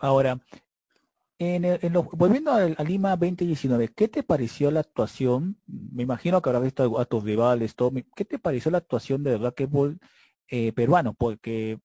Ahora, 0.00 0.40
en, 1.38 1.92
volviendo 2.12 2.52
a, 2.52 2.66
Lima 2.82 3.10
2019, 3.10 3.88
¿qué 3.88 4.08
te 4.08 4.22
pareció 4.22 4.70
la 4.70 4.80
actuación? 4.80 5.60
Me 5.66 6.02
imagino 6.02 6.40
que 6.40 6.48
habrás 6.48 6.64
visto 6.64 6.98
a, 6.98 7.04
tus 7.04 7.24
rivales, 7.24 7.74
todo. 7.74 7.92
¿Qué 8.14 8.24
te 8.24 8.38
pareció 8.38 8.70
la 8.70 8.78
actuación 8.78 9.22
del 9.22 9.40
racquetball 9.40 9.98
eh, 10.48 10.72
peruano? 10.72 11.14
Porque 11.14 11.78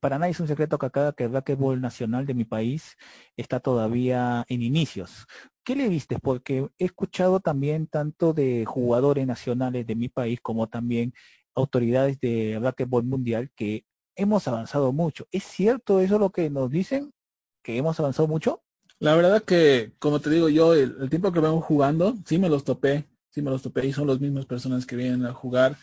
para 0.00 0.18
nadie 0.18 0.32
es 0.32 0.40
un 0.40 0.48
secreto 0.48 0.78
que 0.78 0.86
acá 0.86 1.12
que 1.12 1.24
el 1.24 1.32
racquetball 1.32 1.80
nacional 1.80 2.26
de 2.26 2.34
mi 2.34 2.44
país 2.44 2.96
está 3.36 3.60
todavía 3.60 4.44
en 4.48 4.62
inicios. 4.62 5.26
¿Qué 5.64 5.74
le 5.76 5.88
viste? 5.88 6.18
Porque 6.18 6.68
he 6.78 6.84
escuchado 6.84 7.40
también 7.40 7.86
tanto 7.86 8.32
de 8.34 8.64
jugadores 8.66 9.26
nacionales 9.26 9.86
de 9.86 9.94
mi 9.94 10.08
país 10.08 10.40
como 10.42 10.68
también 10.68 11.14
autoridades 11.54 12.20
de 12.20 12.58
racquetball 12.60 13.04
mundial 13.04 13.50
que 13.56 13.84
hemos 14.16 14.46
avanzado 14.48 14.92
mucho. 14.92 15.26
¿Es 15.30 15.44
cierto 15.44 16.00
eso 16.00 16.18
lo 16.18 16.30
que 16.30 16.50
nos 16.50 16.70
dicen? 16.70 17.12
¿Que 17.62 17.76
hemos 17.76 17.98
avanzado 18.00 18.28
mucho? 18.28 18.62
La 19.00 19.16
verdad 19.16 19.42
que, 19.42 19.92
como 19.98 20.20
te 20.20 20.28
digo 20.28 20.50
yo, 20.50 20.74
el, 20.74 21.08
tiempo 21.08 21.32
que 21.32 21.40
vengo 21.40 21.62
jugando, 21.62 22.16
sí 22.26 22.38
me 22.38 22.50
los 22.50 22.64
topé, 22.64 23.06
sí 23.30 23.40
me 23.40 23.50
los 23.50 23.62
topé 23.62 23.86
y 23.86 23.94
son 23.94 24.06
las 24.06 24.20
mismas 24.20 24.44
personas 24.44 24.84
que 24.84 24.94
vienen 24.94 25.24
a 25.24 25.32
jugar 25.32 25.78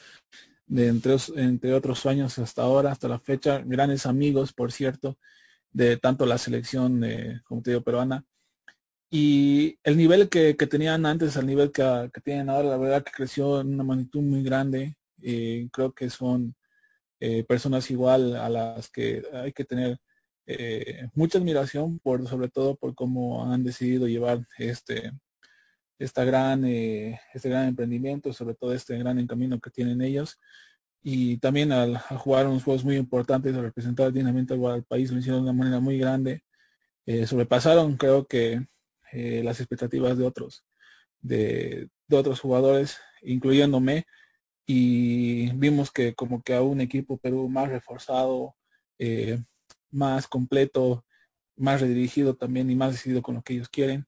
de 0.67 0.87
entre, 0.87 1.15
entre 1.35 1.73
otros 1.73 2.05
años 2.05 2.37
hasta 2.37 2.61
ahora, 2.61 2.91
hasta 2.91 3.07
la 3.07 3.19
fecha, 3.19 3.63
grandes 3.65 4.05
amigos, 4.05 4.53
por 4.53 4.71
cierto, 4.71 5.17
de 5.71 5.97
tanto 5.97 6.27
la 6.27 6.37
selección, 6.37 6.99
de, 7.01 7.41
como 7.45 7.63
te 7.63 7.71
digo, 7.71 7.81
peruana. 7.81 8.23
Y 9.09 9.79
el 9.83 9.97
nivel 9.97 10.29
que, 10.29 10.53
tenían 10.53 11.05
antes 11.07 11.37
al 11.37 11.47
nivel 11.47 11.71
que, 11.71 12.11
tienen 12.23 12.51
ahora, 12.51 12.69
la 12.69 12.77
verdad 12.77 13.03
que 13.03 13.11
creció 13.11 13.61
en 13.61 13.73
una 13.73 13.83
magnitud 13.83 14.21
muy 14.21 14.43
grande. 14.43 14.95
y 15.19 15.69
creo 15.69 15.91
que 15.93 16.09
son 16.11 16.55
eh, 17.19 17.43
personas 17.45 17.89
igual 17.89 18.35
a 18.35 18.49
las 18.49 18.89
que 18.91 19.23
hay 19.33 19.53
que 19.53 19.65
tener 19.65 19.99
eh, 20.49 21.09
mucha 21.13 21.39
admiración 21.39 21.99
por 21.99 22.25
sobre 22.27 22.47
todo 22.47 22.77
por 22.77 22.95
cómo 22.95 23.51
han 23.51 23.65
decidido 23.65 24.07
llevar 24.07 24.47
este 24.57 25.11
esta 25.99 26.23
gran 26.23 26.63
eh, 26.65 27.19
este 27.33 27.49
gran 27.49 27.67
emprendimiento 27.67 28.31
sobre 28.31 28.55
todo 28.55 28.73
este 28.73 28.97
gran 28.97 29.19
encamino 29.19 29.59
que 29.59 29.71
tienen 29.71 30.01
ellos. 30.01 30.39
Y 31.03 31.37
también 31.39 31.71
al, 31.73 31.97
jugar 31.99 32.47
unos 32.47 32.63
juegos 32.63 32.85
muy 32.85 32.95
importantes 32.97 33.55
a 33.55 33.61
representar 33.61 34.13
dignamente 34.13 34.53
al, 34.53 34.83
país 34.85 35.11
lo 35.11 35.19
hicieron 35.19 35.41
de 35.43 35.51
una 35.51 35.59
manera 35.59 35.79
muy 35.81 35.97
grande. 35.97 36.43
Eh, 37.05 37.27
sobrepasaron 37.27 37.97
creo 37.97 38.25
que 38.25 38.65
las 39.13 39.59
expectativas 39.59 40.17
de 40.17 40.25
otros 40.25 40.65
de, 41.21 41.89
de, 42.07 42.17
otros 42.17 42.39
jugadores 42.39 42.97
incluyéndome. 43.21 44.05
Y 44.65 45.51
vimos 45.53 45.91
que 45.91 46.13
como 46.15 46.41
que 46.43 46.55
a 46.55 46.61
un 46.61 46.81
equipo 46.81 47.17
Perú 47.17 47.49
más 47.49 47.69
reforzado 47.69 48.55
más 49.97 50.27
completo, 50.27 51.03
más 51.57 51.81
redirigido 51.81 52.35
también 52.35 52.69
y 52.69 52.75
más 52.75 52.93
decidido 52.93 53.21
con 53.21 53.35
lo 53.35 53.41
que 53.41 53.53
ellos 53.53 53.69
quieren. 53.69 54.05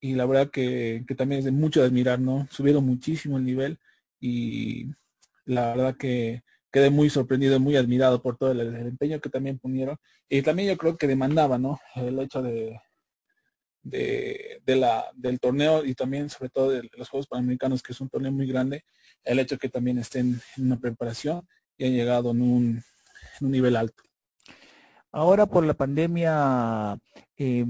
Y 0.00 0.14
la 0.14 0.26
verdad 0.26 0.50
que, 0.50 1.04
también 1.16 1.40
es 1.40 1.44
de 1.44 1.52
mucho 1.52 1.80
de 1.80 1.86
admirar, 1.86 2.20
¿no? 2.20 2.46
Subieron 2.50 2.84
muchísimo 2.84 3.38
el 3.38 3.44
nivel 3.44 3.78
y 4.20 4.86
la 5.44 5.74
verdad 5.74 5.96
que 5.96 6.42
quedé 6.70 6.90
muy 6.90 7.08
sorprendido 7.10 7.56
y 7.56 7.60
muy 7.60 7.76
admirado 7.76 8.20
por 8.22 8.36
todo 8.36 8.52
el, 8.52 8.60
el, 8.60 8.76
empeño 8.76 9.20
que 9.20 9.30
también 9.30 9.58
ponieron. 9.58 9.96
Y 10.28 10.42
también 10.42 10.68
yo 10.68 10.76
creo 10.76 10.96
que 10.96 11.06
demandaba, 11.06 11.58
¿no? 11.58 11.80
El 11.96 12.18
hecho 12.20 12.42
de, 12.42 12.80
de, 13.82 14.60
de, 14.64 14.76
la, 14.76 15.06
del 15.14 15.40
torneo 15.40 15.84
y 15.84 15.94
también 15.94 16.28
sobre 16.28 16.50
todo 16.50 16.70
de 16.70 16.88
los 16.96 17.08
Juegos 17.08 17.26
Panamericanos, 17.28 17.82
que 17.82 17.92
es 17.92 18.00
un 18.00 18.08
torneo 18.08 18.32
muy 18.32 18.46
grande, 18.46 18.84
el 19.24 19.38
hecho 19.38 19.58
que 19.58 19.68
también 19.68 19.98
estén 19.98 20.40
en 20.56 20.64
una 20.64 20.78
preparación 20.78 21.46
y 21.76 21.86
han 21.86 21.92
llegado 21.92 22.32
en 22.32 22.42
un, 22.42 22.84
en 23.40 23.46
un 23.46 23.50
nivel 23.50 23.76
alto. 23.76 24.07
Ahora 25.12 25.46
por 25.46 25.64
la 25.64 25.74
pandemia, 25.74 26.98
eh, 27.36 27.66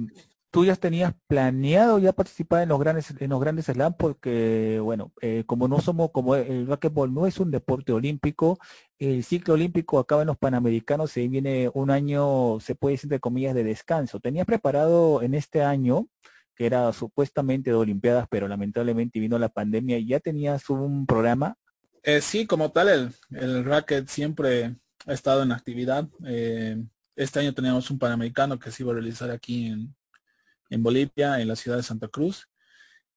tú 0.50 0.64
ya 0.64 0.76
tenías 0.76 1.14
planeado 1.26 1.98
ya 1.98 2.12
participar 2.12 2.62
en 2.62 2.70
los 2.70 2.80
grandes 2.80 3.14
en 3.18 3.30
los 3.30 3.40
grandes 3.40 3.66
slam 3.66 3.94
porque 3.98 4.80
bueno 4.82 5.12
eh, 5.20 5.44
como 5.46 5.68
no 5.68 5.80
somos 5.80 6.10
como 6.10 6.34
el 6.36 6.66
racquetball 6.66 7.12
no 7.12 7.26
es 7.26 7.38
un 7.38 7.50
deporte 7.50 7.92
olímpico 7.92 8.58
el 8.98 9.24
ciclo 9.24 9.54
olímpico 9.54 9.98
acaba 9.98 10.22
en 10.22 10.28
los 10.28 10.38
panamericanos 10.38 11.12
se 11.12 11.28
viene 11.28 11.70
un 11.74 11.90
año 11.90 12.60
se 12.60 12.74
puede 12.74 12.94
decir 12.94 13.10
de 13.10 13.20
comillas 13.20 13.54
de 13.54 13.64
descanso. 13.64 14.20
Tenías 14.20 14.46
preparado 14.46 15.22
en 15.22 15.34
este 15.34 15.62
año 15.62 16.08
que 16.54 16.66
era 16.66 16.92
supuestamente 16.92 17.70
de 17.70 17.76
olimpiadas 17.76 18.26
pero 18.30 18.48
lamentablemente 18.48 19.20
vino 19.20 19.38
la 19.38 19.50
pandemia 19.50 19.98
y 19.98 20.06
ya 20.08 20.20
tenías 20.20 20.70
un 20.70 21.06
programa 21.06 21.56
eh, 22.02 22.20
sí 22.20 22.46
como 22.46 22.72
tal 22.72 22.88
el, 22.88 23.12
el 23.38 23.64
racket 23.64 24.08
siempre 24.08 24.76
ha 25.06 25.12
estado 25.12 25.42
en 25.42 25.52
actividad. 25.52 26.06
Eh, 26.26 26.82
este 27.18 27.40
año 27.40 27.52
teníamos 27.52 27.90
un 27.90 27.98
panamericano 27.98 28.58
que 28.58 28.70
se 28.70 28.82
iba 28.82 28.92
a 28.92 28.94
realizar 28.94 29.30
aquí 29.30 29.66
en 29.66 29.94
en 30.70 30.82
Bolivia, 30.82 31.40
en 31.40 31.48
la 31.48 31.56
ciudad 31.56 31.76
de 31.76 31.82
Santa 31.82 32.08
Cruz. 32.08 32.48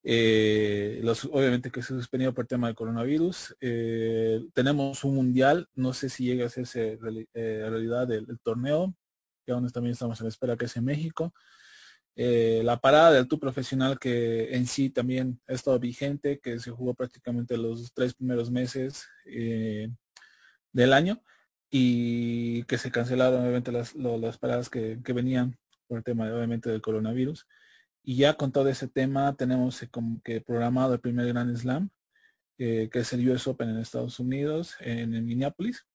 Eh, 0.03 1.03
obviamente 1.31 1.69
que 1.69 1.83
se 1.83 1.89
suspendido 1.89 2.33
por 2.33 2.45
el 2.45 2.47
tema 2.47 2.67
del 2.67 2.75
coronavirus. 2.75 3.55
Eh, 3.59 4.41
tenemos 4.53 5.03
un 5.03 5.15
mundial, 5.15 5.69
no 5.75 5.93
sé 5.93 6.09
si 6.09 6.25
llega 6.25 6.45
a 6.45 6.47
hacerse 6.47 6.97
eh, 7.33 7.65
realidad 7.69 8.07
del, 8.07 8.39
torneo, 8.41 8.95
que 9.45 9.51
aún 9.51 9.69
también 9.69 9.93
estamos 9.93 10.19
en 10.21 10.27
espera 10.27 10.57
que 10.57 10.65
es 10.65 10.75
en 10.77 10.85
México. 10.85 11.33
La 12.15 12.79
parada 12.79 13.13
del 13.13 13.27
tu 13.27 13.39
profesional 13.39 13.97
que 13.97 14.55
en 14.55 14.67
sí 14.67 14.89
también 14.89 15.41
ha 15.47 15.53
estado 15.53 15.79
vigente, 15.79 16.39
que 16.39 16.59
se 16.59 16.69
jugó 16.69 16.93
prácticamente 16.93 17.57
los 17.57 17.93
tres 17.93 18.13
primeros 18.13 18.51
meses 18.51 19.07
del 19.25 20.93
año 20.93 21.23
y 21.71 22.63
que 22.65 22.77
se 22.77 22.91
cancelaron 22.91 23.41
obviamente 23.41 23.71
las, 23.71 23.95
las 23.95 24.37
paradas 24.37 24.69
que, 24.69 24.99
que 25.03 25.13
venían 25.13 25.57
por 25.87 25.97
el 25.99 26.03
tema 26.03 26.25
obviamente 26.31 26.69
del 26.69 26.81
coronavirus. 26.81 27.47
Y 28.03 28.17
ya 28.17 28.35
con 28.35 28.51
todo 28.51 28.67
ese 28.69 28.87
tema 28.87 29.35
tenemos 29.35 29.81
eh, 29.83 29.89
como 29.89 30.21
que 30.21 30.41
programado 30.41 30.93
el 30.93 30.99
primer 30.99 31.27
Grand 31.27 31.55
Slam, 31.55 31.89
eh, 32.57 32.89
que 32.91 32.99
es 32.99 33.13
el 33.13 33.29
US 33.29 33.47
Open 33.47 33.69
en 33.69 33.77
Estados 33.79 34.19
Unidos, 34.19 34.75
en, 34.81 35.25
Minneapolis. 35.25 35.85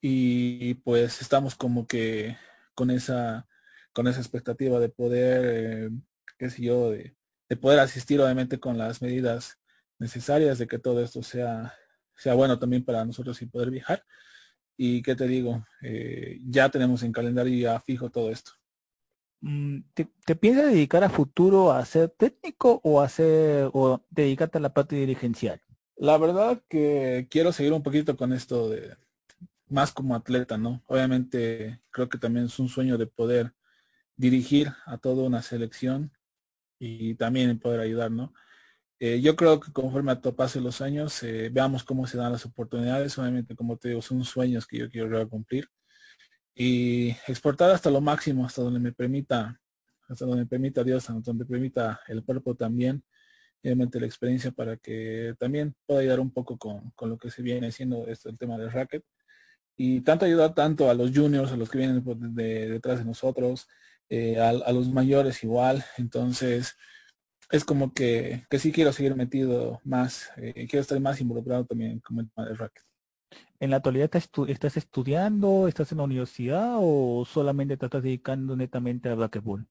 Y 0.00 0.74
pues 0.74 1.20
estamos 1.22 1.54
como 1.54 1.86
que 1.86 2.36
con 2.74 2.90
esa, 2.90 3.46
con 3.92 4.08
esa 4.08 4.20
expectativa 4.20 4.80
de 4.80 4.88
poder, 4.88 5.42
eh, 5.44 5.90
qué 6.38 6.50
sé 6.50 6.62
yo, 6.62 6.90
de, 6.90 7.14
de, 7.48 7.56
poder 7.56 7.78
asistir 7.80 8.20
obviamente 8.20 8.58
con 8.58 8.78
las 8.78 9.00
medidas 9.02 9.58
necesarias 9.98 10.58
de 10.58 10.66
que 10.66 10.78
todo 10.78 11.02
esto 11.02 11.22
sea, 11.22 11.74
sea 12.16 12.34
bueno 12.34 12.58
también 12.58 12.84
para 12.84 13.04
nosotros 13.04 13.40
y 13.42 13.46
poder 13.46 13.70
viajar. 13.70 14.04
Y 14.76 15.02
qué 15.02 15.14
te 15.14 15.28
digo, 15.28 15.64
ya 16.46 16.68
tenemos 16.70 17.02
en 17.02 17.12
calendario 17.12 17.56
ya 17.56 17.80
fijo 17.80 18.10
todo 18.10 18.30
esto. 18.30 18.52
Mm, 19.42 19.80
¿Te, 19.94 20.08
¿Te, 20.24 20.36
piensas 20.36 20.66
dedicar 20.66 21.02
a 21.02 21.10
futuro 21.10 21.72
a 21.72 21.84
ser 21.84 22.10
técnico 22.10 22.80
o 22.84 23.00
a 23.00 23.08
ser 23.08 23.70
o 23.72 24.00
dedicarte 24.08 24.58
a 24.58 24.60
la 24.60 24.72
parte 24.72 24.96
dirigencial? 24.96 25.60
La 25.96 26.16
verdad 26.16 26.62
que 26.68 27.26
quiero 27.30 27.52
seguir 27.52 27.72
un 27.72 27.82
poquito 27.82 28.16
con 28.16 28.32
esto 28.32 28.70
de 28.70 28.96
más 29.68 29.92
como 29.92 30.14
atleta, 30.14 30.58
¿no? 30.58 30.82
Obviamente 30.86 31.80
creo 31.90 32.08
que 32.08 32.18
también 32.18 32.46
es 32.46 32.58
un 32.58 32.68
sueño 32.68 32.98
de 32.98 33.06
poder 33.06 33.52
dirigir 34.16 34.72
a 34.86 34.98
toda 34.98 35.24
una 35.24 35.42
selección 35.42 36.12
y 36.78 37.14
también 37.14 37.58
poder 37.58 37.80
ayudar, 37.80 38.10
¿no? 38.10 38.32
Eh, 39.04 39.20
yo 39.20 39.34
creo 39.34 39.58
que 39.58 39.72
conforme 39.72 40.12
a 40.12 40.20
pase 40.20 40.60
los 40.60 40.80
años, 40.80 41.24
eh, 41.24 41.50
veamos 41.52 41.82
cómo 41.82 42.06
se 42.06 42.16
dan 42.16 42.30
las 42.30 42.46
oportunidades. 42.46 43.18
Obviamente, 43.18 43.56
como 43.56 43.76
te 43.76 43.88
digo, 43.88 44.00
son 44.00 44.22
sueños 44.22 44.64
que 44.64 44.78
yo 44.78 44.88
quiero 44.88 45.28
cumplir 45.28 45.68
y 46.54 47.10
exportar 47.26 47.72
hasta 47.72 47.90
lo 47.90 48.00
máximo, 48.00 48.46
hasta 48.46 48.62
donde 48.62 48.78
me 48.78 48.92
permita, 48.92 49.60
hasta 50.08 50.24
donde 50.24 50.42
me 50.42 50.46
permita 50.46 50.84
Dios, 50.84 51.10
hasta 51.10 51.14
donde 51.14 51.42
me 51.44 51.50
permita 51.50 52.00
el 52.06 52.22
cuerpo 52.22 52.54
también, 52.54 53.02
obviamente 53.64 53.98
la 53.98 54.06
experiencia 54.06 54.52
para 54.52 54.76
que 54.76 55.34
también 55.36 55.74
pueda 55.84 55.98
ayudar 56.02 56.20
un 56.20 56.30
poco 56.30 56.56
con, 56.56 56.92
con 56.92 57.10
lo 57.10 57.18
que 57.18 57.28
se 57.28 57.42
viene 57.42 57.66
haciendo 57.66 58.06
esto, 58.06 58.28
el 58.28 58.38
tema 58.38 58.56
del 58.56 58.70
racket. 58.70 59.02
Y 59.76 60.02
tanto 60.02 60.26
ayudar 60.26 60.54
tanto 60.54 60.88
a 60.88 60.94
los 60.94 61.10
juniors, 61.12 61.50
a 61.50 61.56
los 61.56 61.68
que 61.68 61.78
vienen 61.78 62.04
de, 62.36 62.68
detrás 62.68 63.00
de 63.00 63.04
nosotros, 63.04 63.66
eh, 64.08 64.38
a, 64.38 64.50
a, 64.50 64.72
los 64.72 64.88
mayores 64.90 65.42
igual. 65.42 65.84
Entonces, 65.98 66.76
es 67.52 67.64
como 67.64 67.92
que, 67.92 68.44
que 68.50 68.58
sí 68.58 68.72
quiero 68.72 68.92
seguir 68.92 69.14
metido 69.14 69.80
más, 69.84 70.30
eh, 70.38 70.66
quiero 70.68 70.80
estar 70.80 70.98
más 70.98 71.20
involucrado 71.20 71.66
también 71.66 72.00
con 72.00 72.18
el 72.18 72.30
tema 72.30 72.48
del 72.48 72.56
racket. 72.56 72.82
¿En 73.60 73.70
la 73.70 73.76
actualidad 73.76 74.10
estás, 74.14 74.76
estudiando, 74.76 75.68
estás 75.68 75.92
en 75.92 75.98
la 75.98 76.04
universidad 76.04 76.76
o 76.80 77.24
solamente 77.24 77.76
te 77.76 77.86
estás 77.86 78.02
dedicando 78.02 78.56
netamente 78.56 79.08
a 79.08 79.14
racquetball? 79.14 79.66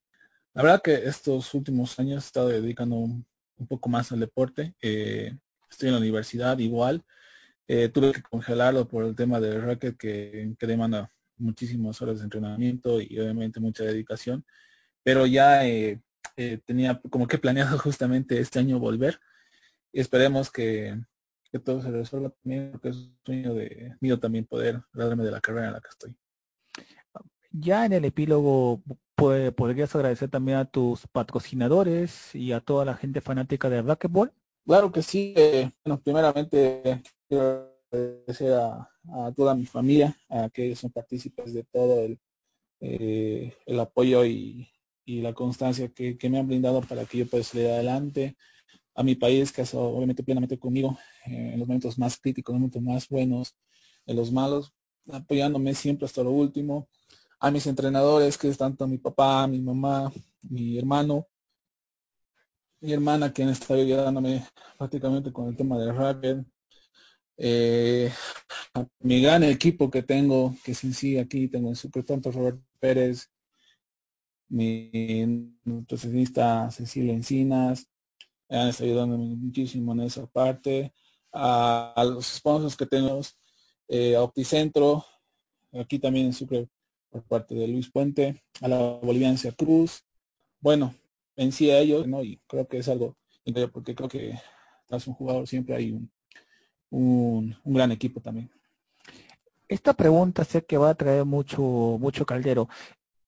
La 0.53 0.63
verdad 0.63 0.81
que 0.81 0.93
estos 0.93 1.53
últimos 1.53 1.99
años 1.99 2.23
he 2.23 2.27
estado 2.27 2.47
dedicando 2.49 2.95
un, 2.95 3.25
poco 3.67 3.89
más 3.89 4.11
al 4.11 4.19
deporte. 4.19 4.75
Eh, 4.81 5.35
estoy 5.69 5.89
en 5.89 5.95
la 5.95 5.99
universidad 5.99 6.57
igual. 6.59 7.03
Eh, 7.67 7.89
tuve 7.89 8.11
que 8.11 8.21
congelarlo 8.21 8.87
por 8.87 9.05
el 9.05 9.15
tema 9.15 9.39
del 9.39 9.61
racket 9.61 9.97
que, 9.97 10.53
que, 10.57 10.67
demanda 10.67 11.11
muchísimas 11.37 12.01
horas 12.01 12.19
de 12.19 12.25
entrenamiento 12.25 13.01
y 13.01 13.19
obviamente 13.19 13.59
mucha 13.59 13.83
dedicación. 13.83 14.45
Pero 15.03 15.25
ya 15.25 15.67
eh, 15.67 16.01
tenía 16.65 16.99
como 17.09 17.27
que 17.27 17.37
planeado 17.37 17.77
justamente 17.79 18.39
este 18.39 18.59
año 18.59 18.79
volver. 18.79 19.19
Y 19.93 19.99
esperemos 19.99 20.49
que, 20.49 20.97
que 21.51 21.59
todo 21.59 21.81
se 21.81 21.91
resuelva 21.91 22.29
también, 22.29 22.71
porque 22.71 22.89
es 22.89 22.95
un 22.95 23.17
sueño 23.25 23.53
de 23.53 23.95
mío 23.99 24.19
también 24.19 24.45
poder 24.45 24.81
darme 24.93 25.23
de 25.23 25.31
la 25.31 25.41
carrera 25.41 25.67
en 25.67 25.73
la 25.73 25.81
que 25.81 25.89
estoy. 25.89 26.15
Ya 27.51 27.85
en 27.85 27.93
el 27.93 28.05
epílogo 28.05 28.81
podrías 29.15 29.93
agradecer 29.95 30.29
también 30.29 30.57
a 30.57 30.65
tus 30.65 31.05
patrocinadores 31.07 32.33
y 32.33 32.53
a 32.53 32.61
toda 32.61 32.85
la 32.85 32.95
gente 32.95 33.21
fanática 33.21 33.69
de 33.69 33.81
racquetball. 33.81 34.33
Claro 34.65 34.91
que 34.91 35.01
sí. 35.01 35.33
Eh, 35.35 35.69
bueno, 35.83 36.01
primeramente 36.01 37.03
quiero 37.27 37.69
agradecer 37.91 38.53
a, 38.53 38.89
a, 39.13 39.31
toda 39.35 39.53
mi 39.53 39.65
familia, 39.65 40.17
a 40.29 40.49
que 40.49 40.75
son 40.75 40.91
partícipes 40.91 41.53
de 41.53 41.63
todo 41.65 41.99
el, 41.99 42.19
eh, 42.79 43.53
el 43.65 43.79
apoyo 43.79 44.25
y, 44.25 44.69
y, 45.17 45.21
la 45.21 45.33
constancia 45.33 45.89
que, 45.89 46.17
que, 46.17 46.29
me 46.29 46.39
han 46.39 46.47
brindado 46.47 46.81
para 46.81 47.05
que 47.05 47.19
yo 47.19 47.27
pueda 47.27 47.43
salir 47.43 47.67
adelante 47.67 48.35
a 48.95 49.03
mi 49.03 49.15
país, 49.15 49.51
que 49.51 49.61
ha 49.61 49.63
estado 49.63 49.83
obviamente 49.83 50.23
plenamente 50.23 50.59
conmigo 50.59 50.97
eh, 51.25 51.51
en 51.53 51.59
los 51.59 51.67
momentos 51.67 51.97
más 51.97 52.19
críticos, 52.19 52.53
en 52.53 52.61
los 52.61 52.61
momentos 52.61 52.81
más 52.81 53.09
buenos, 53.09 53.55
en 54.05 54.15
los 54.15 54.31
malos, 54.31 54.73
apoyándome 55.11 55.73
siempre 55.73 56.05
hasta 56.05 56.23
lo 56.23 56.31
último. 56.31 56.89
A 57.39 57.49
mis 57.51 57.65
entrenadores, 57.67 58.37
que 58.37 58.49
es 58.49 58.57
tanto 58.57 58.87
mi 58.87 58.97
papá, 58.97 59.47
mi 59.47 59.59
mamá, 59.59 60.11
mi 60.43 60.77
hermano, 60.77 61.27
mi 62.81 62.93
hermana, 62.93 63.31
quien 63.31 63.49
está 63.49 63.73
ayudándome 63.75 64.45
prácticamente 64.77 65.31
con 65.31 65.47
el 65.47 65.55
tema 65.55 65.77
del 65.79 65.95
rapid. 65.95 66.37
Eh, 67.37 68.11
a 68.75 68.85
mi 68.99 69.21
gran 69.21 69.43
equipo 69.43 69.89
que 69.89 70.03
tengo, 70.03 70.55
que 70.63 70.73
es 70.73 70.83
en 70.83 70.93
sí 70.93 71.17
aquí, 71.17 71.47
tengo 71.47 71.69
en 71.69 71.75
super 71.75 72.03
tanto 72.03 72.31
Roberto 72.31 72.61
Pérez, 72.79 73.30
mi 74.51 75.55
nutricionista 75.63 76.69
Cecilia 76.71 77.13
Encinas, 77.13 77.87
han 78.49 78.67
estado 78.67 78.89
ayudando 78.89 79.17
muchísimo 79.17 79.93
en 79.93 80.01
esa 80.01 80.27
parte. 80.27 80.93
A, 81.31 82.03
los 82.05 82.25
sponsors 82.25 82.75
que 82.75 82.85
tenemos, 82.85 83.37
eh, 83.87 84.15
a 84.15 84.23
Opticentro, 84.23 85.05
aquí 85.73 85.99
también 85.99 86.27
en 86.27 86.33
Sucre 86.33 86.67
por 87.09 87.23
parte 87.23 87.55
de 87.55 87.67
Luis 87.67 87.89
Puente, 87.89 88.43
a 88.59 88.67
la 88.67 88.77
Boliviancia 88.77 89.53
Cruz. 89.53 90.03
Bueno, 90.59 90.93
en 91.37 91.49
a 91.49 91.79
ellos, 91.79 92.05
¿no? 92.05 92.21
Y 92.21 92.41
creo 92.47 92.67
que 92.67 92.79
es 92.79 92.89
algo 92.89 93.15
porque 93.71 93.95
creo 93.95 94.07
que 94.07 94.37
tras 94.85 95.07
un 95.07 95.13
jugador 95.13 95.47
siempre 95.47 95.75
hay 95.75 95.91
un, 95.91 96.11
un, 96.89 97.57
un 97.63 97.73
gran 97.73 97.91
equipo 97.91 98.19
también. 98.19 98.51
Esta 99.67 99.93
pregunta 99.93 100.43
sé 100.43 100.65
que 100.65 100.77
va 100.77 100.89
a 100.89 100.95
traer 100.95 101.23
mucho, 101.23 101.61
mucho 101.61 102.25
caldero. 102.25 102.67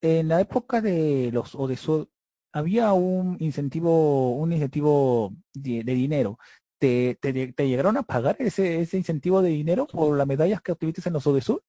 En 0.04 0.28
la 0.28 0.38
época 0.38 0.82
de 0.82 1.30
los 1.32 1.54
Odesur, 1.54 2.10
había 2.52 2.92
un 2.92 3.38
incentivo, 3.40 4.36
un 4.36 4.52
incentivo 4.52 5.32
de, 5.54 5.82
dinero. 5.82 6.38
¿Te, 6.78 7.16
llegaron 7.56 7.96
a 7.96 8.02
pagar 8.02 8.36
ese, 8.38 8.86
incentivo 8.92 9.40
de 9.40 9.48
dinero 9.48 9.86
por 9.86 10.14
las 10.14 10.26
medallas 10.26 10.60
que 10.60 10.72
obtuviste 10.72 11.00
en 11.06 11.14
los 11.14 11.26
Odesur? 11.26 11.64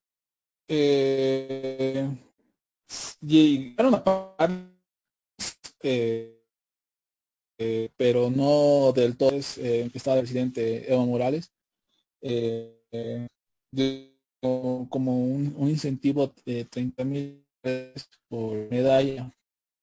Eh, 0.68 2.10
llegaron 3.22 3.96
a 3.96 4.04
pagar, 4.04 4.52
eh, 5.82 6.44
eh, 7.58 7.90
pero 7.96 8.30
no 8.30 8.92
del 8.92 9.16
todo. 9.16 9.32
Estaba 9.32 10.18
el 10.18 10.24
presidente 10.24 10.92
Evo 10.92 11.06
Morales. 11.06 11.54
Como, 14.42 15.24
un, 15.24 15.70
incentivo 15.70 16.34
de 16.46 16.66
30 16.66 17.04
mil 17.06 17.45
por 18.28 18.56
medalla. 18.70 19.32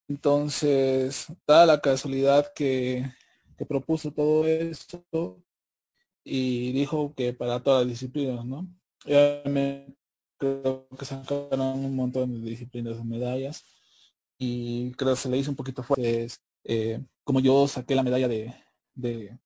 Entonces, 0.08 1.26
da 1.46 1.66
la 1.66 1.80
casualidad 1.80 2.52
que, 2.54 3.04
que 3.56 3.66
propuso 3.66 4.12
todo 4.12 4.46
esto 4.46 5.42
y 6.24 6.72
dijo 6.72 7.14
que 7.14 7.32
para 7.32 7.62
todas 7.62 7.82
las 7.82 7.90
disciplinas, 7.90 8.44
¿no? 8.44 8.68
creo 10.38 10.88
que 10.98 11.04
sacaron 11.04 11.84
un 11.84 11.94
montón 11.94 12.42
de 12.42 12.50
disciplinas 12.50 12.96
de 12.96 13.04
medallas 13.04 13.64
y 14.38 14.92
creo 14.92 15.14
que 15.14 15.20
se 15.20 15.28
le 15.28 15.38
hizo 15.38 15.50
un 15.50 15.56
poquito 15.56 15.82
fuerte. 15.82 16.28
Eh, 16.64 17.00
como 17.24 17.40
yo 17.40 17.66
saqué 17.68 17.94
la 17.94 18.02
medalla 18.02 18.28
de, 18.28 18.54
de, 18.94 19.38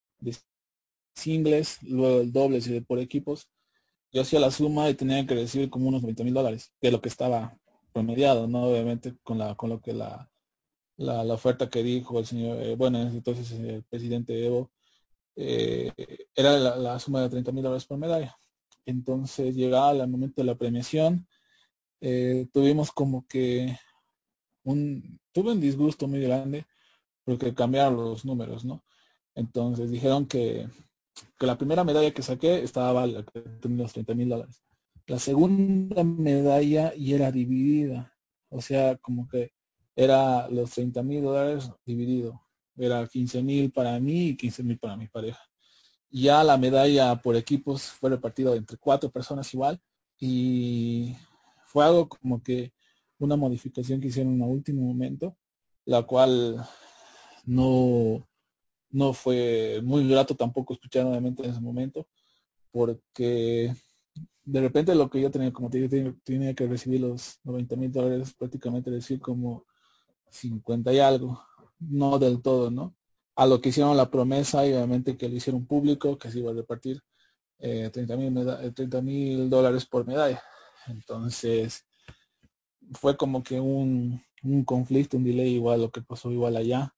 singles, 1.15 1.83
luego 1.83 2.21
el 2.21 2.33
doble 2.33 2.59
y 2.59 2.81
por 2.81 2.99
equipos, 2.99 3.49
yo 4.13 4.23
hacía 4.23 4.41
la 4.41 4.51
suma 4.51 4.89
y 4.89 4.95
tenía 4.95 5.27
que 5.27 5.35
recibir 5.35 5.71
como 5.71 5.89
unos 5.89 6.03
90 6.03 6.25
mil 6.25 6.35
dólares, 6.35 6.73
es 6.81 6.93
lo 6.93 7.01
que 7.01 7.09
estaba 7.09 7.59
promediado, 7.97 8.47
¿no? 8.47 8.65
Obviamente 8.65 9.17
con 9.23 9.39
la 9.39 9.55
con 9.55 9.71
lo 9.71 9.81
que 9.81 9.95
la, 9.95 10.31
la, 10.99 11.23
oferta 11.33 11.71
que 11.71 11.83
dijo 11.83 12.19
el 12.19 12.27
señor, 12.27 12.63
eh, 12.63 12.77
bueno, 12.77 13.01
entonces 13.01 13.51
el 13.53 13.85
presidente 13.85 14.45
Evo, 14.47 14.71
eh, 15.35 15.91
era 16.35 16.59
la, 16.59 16.99
suma 16.99 17.23
de 17.23 17.31
30 17.31 17.53
mil 17.53 17.63
dólares 17.63 17.87
por 17.87 17.97
medalla. 17.97 18.37
Entonces 18.85 19.55
llegaba 19.57 19.93
el 19.93 20.09
momento 20.09 20.43
de 20.43 20.47
la 20.47 20.57
premiación, 20.57 21.27
eh, 22.03 22.47
tuvimos 22.53 22.93
como 22.93 23.27
que 23.27 23.79
un, 24.65 25.19
tuve 25.33 25.53
un 25.53 25.61
disgusto 25.61 26.07
muy 26.07 26.21
grande 26.21 26.67
porque 27.25 27.55
cambiaron 27.55 27.97
los 27.97 28.27
números, 28.27 28.65
¿no? 28.65 28.85
Entonces 29.35 29.91
dijeron 29.91 30.27
que, 30.27 30.69
que 31.39 31.47
la 31.47 31.57
primera 31.57 31.83
medalla 31.85 32.13
que 32.13 32.23
saqué 32.23 32.63
estaba 32.63 33.07
la 33.07 33.25
que 33.25 33.41
tenía 33.41 33.85
los 33.85 33.93
30 33.95 34.15
mil 34.15 34.29
dólares. 34.29 34.66
La 35.07 35.19
segunda 35.21 36.03
medalla 36.03 36.93
y 36.97 37.15
era 37.15 37.31
dividida, 37.31 38.13
o 38.49 38.61
sea, 38.61 38.97
como 38.97 39.29
que 39.29 39.53
era 39.95 40.49
los 40.49 40.71
30 40.73 41.03
mil 41.03 41.23
dólares 41.23 41.71
dividido. 41.85 42.43
Era 42.77 43.07
15 43.07 43.43
mil 43.43 43.73
para 43.73 43.99
mí 44.01 44.29
y 44.29 44.37
15 44.37 44.63
mil 44.63 44.79
para 44.79 44.97
mi 44.97 45.09
pareja. 45.09 45.41
Ya 46.11 46.43
la 46.45 46.59
medalla 46.59 47.17
por 47.23 47.37
equipos 47.37 47.85
fue 47.85 48.11
repartida 48.11 48.55
entre 48.55 48.77
cuatro 48.77 49.11
personas 49.11 49.53
igual 49.55 49.81
y 50.19 51.15
fue 51.65 51.85
algo 51.85 52.09
como 52.09 52.43
que 52.43 52.73
una 53.19 53.37
modificación 53.37 54.01
que 54.01 54.09
hicieron 54.09 54.35
en 54.35 54.43
el 54.43 54.51
último 54.51 54.83
momento, 54.83 55.37
la 55.85 56.03
cual 56.03 56.67
no, 57.45 58.29
no 58.91 59.13
fue 59.13 59.81
muy 59.83 60.07
grato 60.09 60.35
tampoco 60.35 60.75
escuchar 60.75 61.05
nuevamente 61.05 61.45
en 61.45 61.51
ese 61.51 61.61
momento, 61.61 62.07
porque 62.71 63.75
de 64.47 64.61
repente 64.61 64.95
lo 64.95 65.11
que 65.11 65.21
yo 65.21 65.31
tenía, 65.31 65.53
como 65.53 65.69
te 65.69 65.89
tenía 66.25 66.55
que 66.55 66.67
recibir 66.69 67.01
los 67.01 67.41
90 67.43 67.77
mil 67.77 67.93
dólares, 67.93 68.33
prácticamente 68.33 68.91
decir 68.91 69.21
como 69.21 69.67
50 70.31 70.93
y 70.93 71.01
algo, 71.01 71.43
no 71.81 72.19
del 72.19 72.41
todo, 72.41 72.71
¿no? 72.71 72.95
A 73.35 73.45
lo 73.47 73.61
que 73.61 73.71
hicieron 73.71 73.97
la 73.97 74.11
promesa 74.11 74.65
y 74.67 74.73
obviamente 74.73 75.17
que 75.17 75.29
lo 75.29 75.35
hicieron 75.35 75.67
público, 75.67 76.17
que 76.17 76.31
se 76.31 76.39
iba 76.39 76.53
a 76.53 76.55
repartir 76.55 77.03
eh, 77.59 77.91
30 77.93 79.03
mil 79.03 79.51
dólares 79.51 79.85
por 79.85 80.07
medalla. 80.07 80.41
Entonces, 80.87 81.85
fue 82.93 83.17
como 83.17 83.43
que 83.43 83.61
un, 83.61 84.23
un 84.45 84.65
conflicto, 84.65 85.17
un 85.17 85.25
delay 85.25 85.55
igual 85.55 85.81
lo 85.83 85.91
que 85.91 86.03
pasó 86.03 86.31
igual 86.31 86.57
allá. 86.57 86.95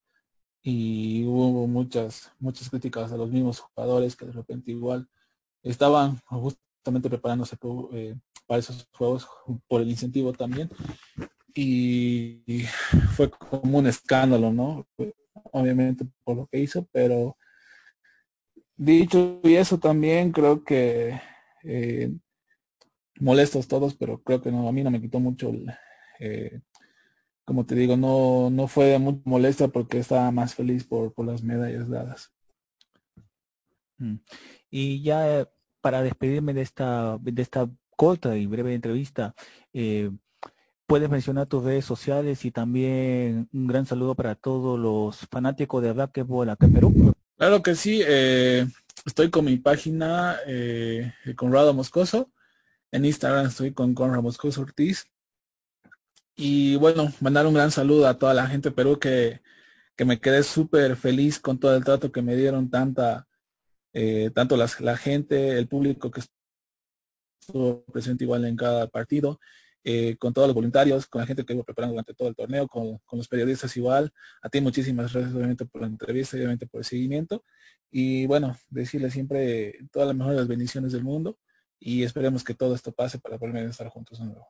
Y 0.63 1.25
hubo 1.25 1.67
muchas, 1.67 2.31
muchas 2.39 2.69
críticas 2.69 3.11
a 3.11 3.17
los 3.17 3.31
mismos 3.31 3.61
jugadores 3.61 4.17
que 4.17 4.27
de 4.27 4.33
repente 4.33 4.71
igual 4.73 5.09
estaban 5.63 6.21
preparándose 7.09 7.57
eh, 7.93 8.15
para 8.47 8.61
esos 8.61 8.89
juegos 8.93 9.29
por 9.67 9.81
el 9.81 9.91
incentivo 9.91 10.33
también 10.33 10.71
y 11.55 12.65
fue 13.17 13.31
como 13.31 13.79
un 13.79 13.87
escándalo, 13.87 14.53
¿no? 14.53 14.87
Obviamente 15.53 16.05
por 16.25 16.37
lo 16.37 16.47
que 16.47 16.61
hizo, 16.61 16.87
pero 16.93 17.37
dicho 18.77 19.41
y 19.43 19.55
eso 19.55 19.79
también 19.79 20.31
creo 20.31 20.63
que 20.63 21.21
eh, 21.65 22.13
molestos 23.21 23.67
todos, 23.67 23.95
pero 23.95 24.23
creo 24.23 24.41
que 24.41 24.53
no, 24.53 24.69
a 24.69 24.73
mí 24.73 24.83
no 24.83 24.91
me 24.91 25.01
quitó 25.01 25.19
mucho, 25.19 25.53
eh, 26.21 26.61
como 27.45 27.67
te 27.67 27.75
digo, 27.75 27.97
no, 27.97 28.51
no 28.51 28.69
fue 28.69 28.87
de 28.87 28.99
mucha 28.99 29.23
molestia 29.25 29.69
porque 29.69 29.99
estaba 29.99 30.31
más 30.31 30.55
feliz 30.55 30.85
por, 30.85 31.13
por 31.13 31.27
las 31.27 31.43
medallas 31.43 31.89
dadas. 31.89 32.33
Mm. 33.99 34.17
Y 34.71 35.03
ya 35.03 35.49
para 35.89 36.03
despedirme 36.03 36.53
de 36.53 36.61
esta, 36.61 37.17
de 37.19 37.41
esta 37.41 37.67
corta 37.97 38.37
y 38.37 38.45
breve 38.45 38.75
entrevista, 38.75 39.35
eh, 39.73 40.11
puedes 40.87 41.09
mencionar 41.09 41.47
tus 41.47 41.65
redes 41.65 41.87
sociales 41.87 42.45
y 42.45 42.51
también 42.51 43.49
un 43.55 43.67
gran 43.67 43.87
saludo 43.87 44.15
para 44.15 44.35
todos 44.35 44.79
los 44.79 45.27
fanáticos 45.31 45.83
de 45.83 45.95
racquetball 45.95 46.51
acá 46.51 46.67
en 46.67 46.75
Perú. 46.75 47.15
Claro 47.39 47.63
que 47.63 47.75
sí, 47.75 48.03
eh, 48.07 48.67
estoy 49.07 49.31
con 49.31 49.47
mi 49.47 49.57
página 49.57 50.37
eh, 50.47 51.11
Conrado 51.37 51.73
Moscoso. 51.73 52.31
En 52.93 53.07
Instagram 53.07 53.47
estoy 53.47 53.73
con 53.73 53.95
Conrado 53.95 54.21
Moscoso 54.21 54.61
Ortiz. 54.61 55.07
Y 56.37 56.77
bueno, 56.77 57.11
mandar 57.21 57.47
un 57.47 57.55
gran 57.55 57.71
saludo 57.71 58.09
a 58.09 58.19
toda 58.19 58.35
la 58.35 58.47
gente 58.47 58.69
de 58.69 58.75
Perú 58.75 58.99
que, 58.99 59.41
que 59.97 60.05
me 60.05 60.21
quedé 60.21 60.43
súper 60.43 60.97
feliz 60.97 61.41
con 61.41 61.59
todo 61.59 61.75
el 61.75 61.83
trato 61.83 62.13
que 62.13 62.21
me 62.21 62.37
dieron 62.37 62.69
tanta, 62.69 63.28
eh, 63.93 64.31
tanto 64.35 64.57
la 64.57 64.97
gente, 64.97 65.59
el 65.59 65.69
público 65.69 66.11
que 66.11 66.23
estuvo 67.41 67.85
presente 67.85 68.25
igual 68.25 68.45
en 68.45 68.57
cada 68.57 68.87
partido 68.89 69.39
eh, 69.91 70.17
con 70.19 70.35
todos 70.35 70.49
los 70.49 70.55
voluntarios, 70.55 71.07
con 71.07 71.21
la 71.21 71.27
gente 71.27 71.45
que 71.45 71.55
iba 71.55 71.63
preparando 71.63 71.95
durante 71.95 72.13
todo 72.13 72.29
el 72.29 72.37
torneo, 72.37 72.69
con, 72.69 73.01
los 73.13 73.27
periodistas 73.29 73.75
igual. 73.77 74.13
A 74.43 74.49
ti 74.51 74.61
muchísimas 74.61 75.13
gracias 75.13 75.35
obviamente 75.35 75.65
por 75.65 75.81
la 75.81 75.87
entrevista 75.87 76.37
y 76.37 76.41
obviamente 76.41 76.67
por 76.67 76.81
el 76.81 76.85
seguimiento. 76.85 77.45
Y 77.91 78.27
bueno, 78.27 78.57
decirle 78.69 79.11
siempre 79.11 79.79
todas 79.91 80.09
las 80.09 80.17
mejores 80.17 80.47
bendiciones 80.47 80.93
del 80.93 81.05
mundo 81.05 81.39
y 81.79 82.03
esperemos 82.03 82.45
que 82.45 82.55
todo 82.55 82.75
esto 82.75 82.93
pase 82.93 83.19
para 83.19 83.39
poder 83.39 83.57
estar 83.65 83.89
juntos 83.89 84.19
de 84.19 84.27
nuevo. 84.27 84.47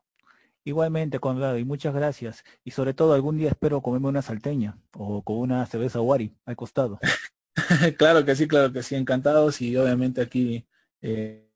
Igualmente, 0.64 1.20
Conrado, 1.20 1.57
y 1.57 1.64
muchas 1.64 1.94
gracias. 1.94 2.42
Y 2.64 2.72
sobre 2.72 2.92
todo, 2.92 3.14
algún 3.14 3.38
día 3.38 3.51
espero 3.51 3.81
comerme 3.81 4.09
una 4.09 4.22
salteña 4.22 4.79
o 4.92 5.22
con 5.22 5.37
una 5.38 5.64
cerveza 5.66 6.01
Wari 6.01 6.35
al 6.46 6.57
costado. 6.57 6.98
claro 7.98 8.24
que 8.24 8.35
sí, 8.35 8.48
claro 8.48 8.72
que 8.72 8.83
sí, 8.83 8.94
encantados. 8.94 9.61
Y 9.61 9.76
obviamente 9.76 10.20
aquí 10.20 10.66
eh, 11.00 11.48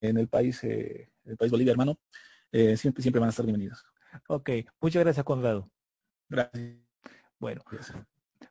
en 0.00 0.18
el 0.18 0.28
país, 0.28 0.62
eh, 0.64 1.10
el 1.24 1.36
país 1.36 1.50
Bolivia, 1.50 1.72
hermano, 1.72 1.98
eh, 2.52 2.76
siempre, 2.76 3.02
siempre 3.02 3.20
van 3.20 3.28
a 3.28 3.30
estar 3.30 3.46
bienvenidos. 3.46 3.84
Ok, 4.28 4.50
muchas 4.80 5.04
gracias 5.04 5.24
Conrado. 5.24 5.70
Gracias. 6.28 6.78
Bueno, 7.38 7.62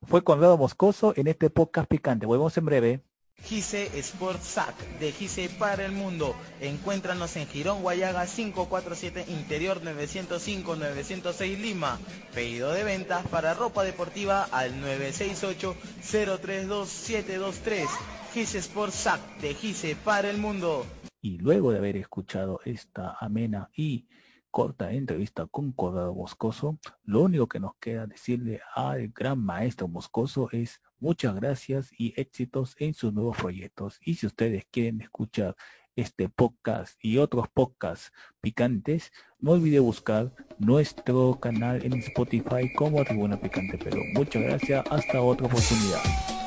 fue 0.03 0.23
Conrado 0.23 0.57
Moscoso 0.57 1.13
en 1.15 1.27
este 1.27 1.49
podcast 1.49 1.89
picante. 1.89 2.25
Volvemos 2.25 2.57
en 2.57 2.65
breve. 2.65 3.03
Gise 3.43 3.89
Sport 3.99 4.41
Sac 4.41 4.75
de 4.99 5.11
Gise 5.11 5.49
para 5.49 5.85
el 5.85 5.91
mundo. 5.91 6.35
Encuéntranos 6.61 7.35
en 7.35 7.47
Girón 7.47 7.81
Guayaga 7.81 8.25
547 8.25 9.25
Interior 9.29 9.83
905 9.83 10.75
906 10.75 11.59
Lima. 11.59 11.99
Pedido 12.33 12.71
de 12.71 12.83
ventas 12.83 13.25
para 13.27 13.53
ropa 13.53 13.83
deportiva 13.83 14.43
al 14.51 14.79
968 14.79 15.75
032 16.01 16.89
723. 16.89 17.87
Gise 18.33 18.57
Sport 18.59 18.93
Sac 18.93 19.21
de 19.39 19.53
Gise 19.53 19.95
para 19.95 20.29
el 20.29 20.37
mundo. 20.37 20.85
Y 21.21 21.37
luego 21.37 21.71
de 21.71 21.79
haber 21.79 21.97
escuchado 21.97 22.61
esta 22.65 23.17
amena 23.19 23.69
y 23.75 24.07
corta 24.51 24.91
entrevista 24.91 25.45
con 25.47 25.71
Cordado 25.73 26.13
Moscoso, 26.13 26.79
lo 27.03 27.21
único 27.21 27.47
que 27.47 27.59
nos 27.59 27.75
queda 27.75 28.07
decirle 28.07 28.61
al 28.73 29.09
gran 29.09 29.43
maestro 29.43 29.87
Moscoso 29.87 30.49
es 30.51 30.81
muchas 30.99 31.35
gracias 31.35 31.91
y 31.97 32.13
éxitos 32.19 32.75
en 32.79 32.93
sus 32.93 33.13
nuevos 33.13 33.37
proyectos. 33.37 33.99
Y 34.03 34.15
si 34.15 34.27
ustedes 34.27 34.65
quieren 34.71 35.01
escuchar 35.01 35.55
este 35.95 36.29
podcast 36.29 36.97
y 37.01 37.17
otros 37.17 37.47
podcasts 37.53 38.11
picantes, 38.41 39.11
no 39.39 39.51
olvide 39.51 39.79
buscar 39.79 40.33
nuestro 40.57 41.39
canal 41.39 41.83
en 41.85 41.93
Spotify 41.95 42.73
como 42.75 43.03
Tribuna 43.03 43.39
Picante 43.39 43.77
Pero 43.77 44.01
Muchas 44.13 44.43
gracias, 44.43 44.85
hasta 44.89 45.21
otra 45.21 45.47
oportunidad. 45.47 46.38